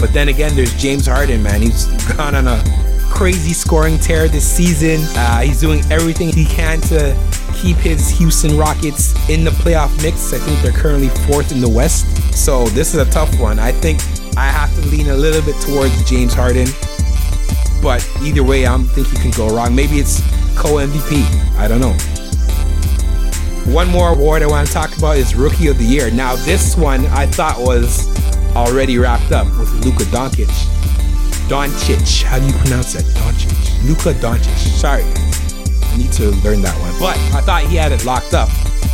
but 0.00 0.12
then 0.12 0.28
again, 0.28 0.54
there's 0.54 0.74
James 0.80 1.06
Harden. 1.06 1.42
Man, 1.42 1.60
he's 1.60 1.86
gone 2.14 2.34
on 2.34 2.46
a 2.46 2.62
crazy 3.10 3.52
scoring 3.52 3.98
tear 3.98 4.28
this 4.28 4.46
season. 4.46 5.00
Uh, 5.16 5.40
he's 5.40 5.60
doing 5.60 5.80
everything 5.90 6.28
he 6.28 6.44
can 6.44 6.80
to 6.82 7.18
keep 7.54 7.76
his 7.76 8.08
Houston 8.10 8.56
Rockets 8.56 9.14
in 9.28 9.44
the 9.44 9.50
playoff 9.50 9.90
mix. 10.02 10.32
I 10.32 10.38
think 10.38 10.60
they're 10.62 10.72
currently 10.72 11.08
fourth 11.26 11.50
in 11.50 11.60
the 11.60 11.68
West. 11.68 12.06
So 12.32 12.66
this 12.68 12.94
is 12.94 13.00
a 13.00 13.10
tough 13.10 13.38
one. 13.40 13.58
I 13.58 13.72
think 13.72 14.00
I 14.36 14.46
have 14.46 14.72
to 14.76 14.82
lean 14.82 15.08
a 15.08 15.16
little 15.16 15.42
bit 15.42 15.60
towards 15.62 16.08
James 16.08 16.32
Harden. 16.32 16.68
But 17.82 18.08
either 18.22 18.44
way, 18.44 18.66
I 18.66 18.70
don't 18.70 18.84
think 18.84 19.12
you 19.12 19.18
can 19.18 19.30
go 19.32 19.48
wrong. 19.48 19.74
Maybe 19.74 19.98
it's 19.98 20.20
co 20.58 20.74
MVP. 20.74 21.24
I 21.56 21.68
don't 21.68 21.80
know. 21.80 21.94
One 23.72 23.88
more 23.88 24.10
award 24.10 24.42
I 24.42 24.46
want 24.46 24.66
to 24.66 24.72
talk 24.72 24.96
about 24.96 25.16
is 25.16 25.34
Rookie 25.34 25.68
of 25.68 25.78
the 25.78 25.84
Year. 25.84 26.10
Now, 26.10 26.34
this 26.36 26.76
one 26.76 27.06
I 27.06 27.26
thought 27.26 27.60
was 27.60 28.08
already 28.56 28.98
wrapped 28.98 29.30
up 29.30 29.46
with 29.58 29.70
Luka 29.84 30.04
Doncic. 30.04 30.48
Doncic. 31.48 32.22
How 32.24 32.38
do 32.40 32.46
you 32.46 32.52
pronounce 32.54 32.94
that? 32.94 33.04
Doncic. 33.04 33.86
Luka 33.86 34.18
Doncic. 34.18 34.56
Sorry, 34.56 35.04
I 35.04 35.96
need 35.96 36.12
to 36.12 36.30
learn 36.42 36.62
that 36.62 36.76
one. 36.80 36.98
But 36.98 37.16
I 37.36 37.40
thought 37.40 37.62
he 37.62 37.76
had 37.76 37.92
it 37.92 38.04
locked 38.04 38.34
up. 38.34 38.48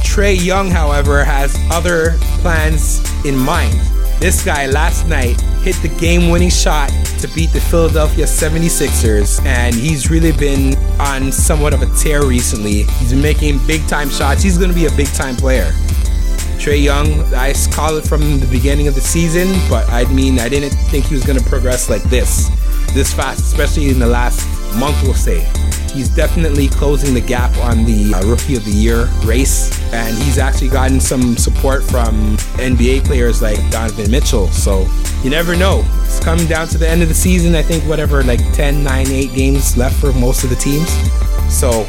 Trae 0.05 0.39
Young, 0.45 0.71
however, 0.71 1.25
has 1.25 1.57
other 1.71 2.17
plans 2.43 3.01
in 3.25 3.37
mind. 3.37 3.75
This 4.21 4.45
guy 4.45 4.67
last 4.67 5.09
night 5.09 5.41
hit 5.63 5.77
the 5.77 5.89
game 5.89 6.31
winning 6.31 6.51
shot 6.51 6.91
to 7.19 7.29
beat 7.29 7.51
the 7.51 7.61
Philadelphia 7.61 8.25
76ers, 8.25 9.45
and 9.45 9.75
he's 9.75 10.11
really 10.11 10.33
been 10.33 10.77
on 11.01 11.33
somewhat 11.33 11.73
of 11.73 11.83
a 11.83 11.87
tear 11.97 12.25
recently. 12.27 12.83
He's 12.83 13.13
been 13.13 13.23
making 13.23 13.65
big 13.67 13.87
time 13.87 14.09
shots. 14.09 14.43
He's 14.43 14.59
going 14.59 14.71
to 14.71 14.75
be 14.75 14.87
a 14.87 14.91
big 14.93 15.09
time 15.09 15.37
player. 15.37 15.73
Trae 16.59 16.83
Young, 16.83 17.23
I 17.35 17.53
called 17.73 18.03
it 18.03 18.09
from 18.09 18.41
the 18.41 18.47
beginning 18.47 18.89
of 18.89 18.95
the 18.95 19.01
season, 19.01 19.49
but 19.69 19.89
I 19.91 20.05
mean, 20.13 20.39
I 20.39 20.49
didn't 20.49 20.71
think 20.89 21.07
he 21.07 21.15
was 21.15 21.25
going 21.25 21.39
to 21.39 21.45
progress 21.45 21.91
like 21.91 22.03
this, 22.05 22.49
this 22.93 23.13
fast, 23.13 23.41
especially 23.41 23.91
in 23.91 23.99
the 23.99 24.07
last 24.07 24.47
month, 24.79 25.03
we'll 25.03 25.15
say. 25.15 25.49
He's 25.93 26.09
definitely 26.09 26.69
closing 26.69 27.15
the 27.15 27.21
gap 27.21 27.57
on 27.59 27.85
the 27.85 28.15
uh, 28.15 28.27
Rookie 28.27 28.57
of 28.57 28.65
the 28.65 28.73
Year 28.73 29.05
race, 29.25 29.71
and 29.93 30.17
he's 30.25 30.39
actually 30.39 30.69
gotten 30.69 31.01
some 31.01 31.37
support 31.37 31.85
from 31.85 32.37
NBA 32.59 33.05
players 33.05 33.41
like 33.41 33.59
Donovan 33.71 34.11
Mitchell. 34.11 34.49
So 34.49 34.89
you 35.23 35.31
never 35.31 35.55
know. 35.55 35.85
It's 36.03 36.19
coming 36.19 36.47
down 36.47 36.67
to 36.69 36.79
the 36.79 36.89
end 36.89 37.03
of 37.03 37.09
the 37.09 37.15
season. 37.15 37.55
I 37.55 37.63
think 37.63 37.85
whatever, 37.85 38.25
like 38.25 38.41
10, 38.55 38.83
9, 38.83 39.07
8 39.07 39.35
games 39.35 39.77
left 39.77 39.95
for 40.01 40.13
most 40.13 40.43
of 40.43 40.51
the 40.51 40.57
teams. 40.57 40.91
So 41.49 41.87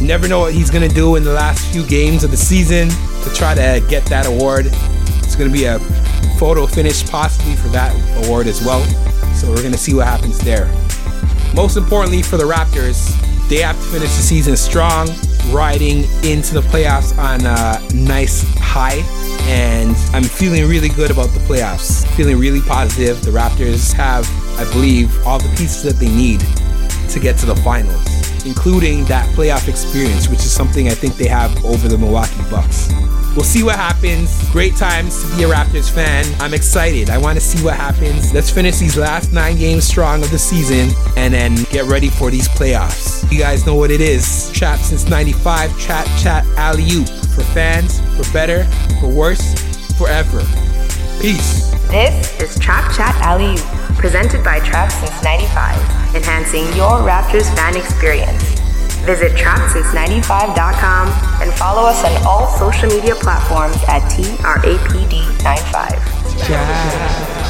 you 0.00 0.06
never 0.06 0.26
know 0.26 0.40
what 0.40 0.54
he's 0.54 0.70
going 0.70 0.88
to 0.88 0.94
do 0.94 1.16
in 1.16 1.22
the 1.22 1.32
last 1.32 1.70
few 1.72 1.86
games 1.86 2.24
of 2.24 2.30
the 2.30 2.36
season 2.36 2.88
to 2.88 3.34
try 3.34 3.54
to 3.54 3.84
get 3.88 4.04
that 4.06 4.26
award. 4.26 4.66
It's 5.18 5.36
going 5.36 5.50
to 5.50 5.56
be 5.56 5.64
a 5.66 5.78
photo 6.38 6.66
finish 6.66 7.08
possibly 7.08 7.54
for 7.56 7.68
that 7.68 7.94
award 8.24 8.46
as 8.46 8.64
well. 8.64 8.82
So 9.34 9.48
we're 9.48 9.60
going 9.62 9.72
to 9.72 9.78
see 9.78 9.94
what 9.94 10.06
happens 10.06 10.38
there. 10.38 10.66
Most 11.54 11.76
importantly 11.76 12.22
for 12.22 12.38
the 12.38 12.44
Raptors, 12.44 13.14
they 13.48 13.58
have 13.58 13.76
to 13.76 13.82
finish 13.82 14.08
the 14.16 14.22
season 14.22 14.56
strong, 14.56 15.08
riding 15.50 16.04
into 16.24 16.54
the 16.54 16.62
playoffs 16.62 17.16
on 17.18 17.44
a 17.44 17.94
nice 17.94 18.42
high. 18.56 19.02
And 19.42 19.94
I'm 20.14 20.22
feeling 20.22 20.66
really 20.68 20.88
good 20.88 21.10
about 21.10 21.28
the 21.30 21.40
playoffs. 21.40 22.06
Feeling 22.16 22.38
really 22.38 22.62
positive. 22.62 23.22
The 23.22 23.30
Raptors 23.30 23.92
have, 23.92 24.26
I 24.58 24.64
believe, 24.72 25.14
all 25.26 25.38
the 25.38 25.50
pieces 25.50 25.82
that 25.82 25.96
they 25.96 26.08
need 26.08 26.40
to 27.10 27.20
get 27.20 27.36
to 27.38 27.46
the 27.46 27.56
finals, 27.56 28.06
including 28.46 29.04
that 29.06 29.28
playoff 29.36 29.68
experience, 29.68 30.28
which 30.28 30.40
is 30.40 30.50
something 30.50 30.88
I 30.88 30.94
think 30.94 31.16
they 31.16 31.28
have 31.28 31.64
over 31.66 31.86
the 31.86 31.98
Milwaukee 31.98 32.42
Bucks. 32.50 32.90
We'll 33.34 33.44
see 33.44 33.62
what 33.62 33.76
happens. 33.76 34.50
Great 34.50 34.76
times 34.76 35.22
to 35.22 35.36
be 35.36 35.44
a 35.44 35.48
Raptors 35.48 35.90
fan. 35.90 36.26
I'm 36.38 36.52
excited. 36.52 37.08
I 37.08 37.16
want 37.16 37.38
to 37.38 37.40
see 37.40 37.64
what 37.64 37.74
happens. 37.74 38.32
Let's 38.34 38.50
finish 38.50 38.76
these 38.76 38.98
last 38.98 39.32
nine 39.32 39.56
games 39.56 39.84
strong 39.84 40.22
of 40.22 40.30
the 40.30 40.38
season 40.38 40.90
and 41.16 41.32
then 41.32 41.56
get 41.70 41.86
ready 41.86 42.08
for 42.08 42.30
these 42.30 42.46
playoffs. 42.48 43.30
You 43.32 43.38
guys 43.38 43.64
know 43.64 43.74
what 43.74 43.90
it 43.90 44.02
is. 44.02 44.52
Trap 44.52 44.80
since 44.80 45.08
95, 45.08 45.78
Trap 45.80 46.06
Chat 46.18 46.44
Alley 46.58 46.84
Oop. 46.90 47.08
For 47.08 47.42
fans, 47.42 48.00
for 48.16 48.30
better, 48.34 48.64
for 49.00 49.08
worse, 49.08 49.54
forever. 49.96 50.40
Peace. 51.18 51.70
This 51.88 52.38
is 52.38 52.58
Trap 52.58 52.94
Chat 52.94 53.14
Alley 53.22 53.54
Oop, 53.54 53.96
presented 53.96 54.44
by 54.44 54.60
Trap 54.60 54.92
Since 54.92 55.22
95, 55.22 56.14
enhancing 56.14 56.66
your 56.76 57.00
Raptors 57.00 57.48
fan 57.56 57.76
experience. 57.76 58.61
Visit 59.04 59.32
TrapSince95.com 59.32 61.08
and 61.42 61.52
follow 61.54 61.82
us 61.88 62.04
on 62.04 62.26
all 62.26 62.46
social 62.58 62.88
media 62.88 63.14
platforms 63.16 63.76
at 63.88 64.02
TRAPD95. 64.12 66.46
Ciao. 66.46 67.41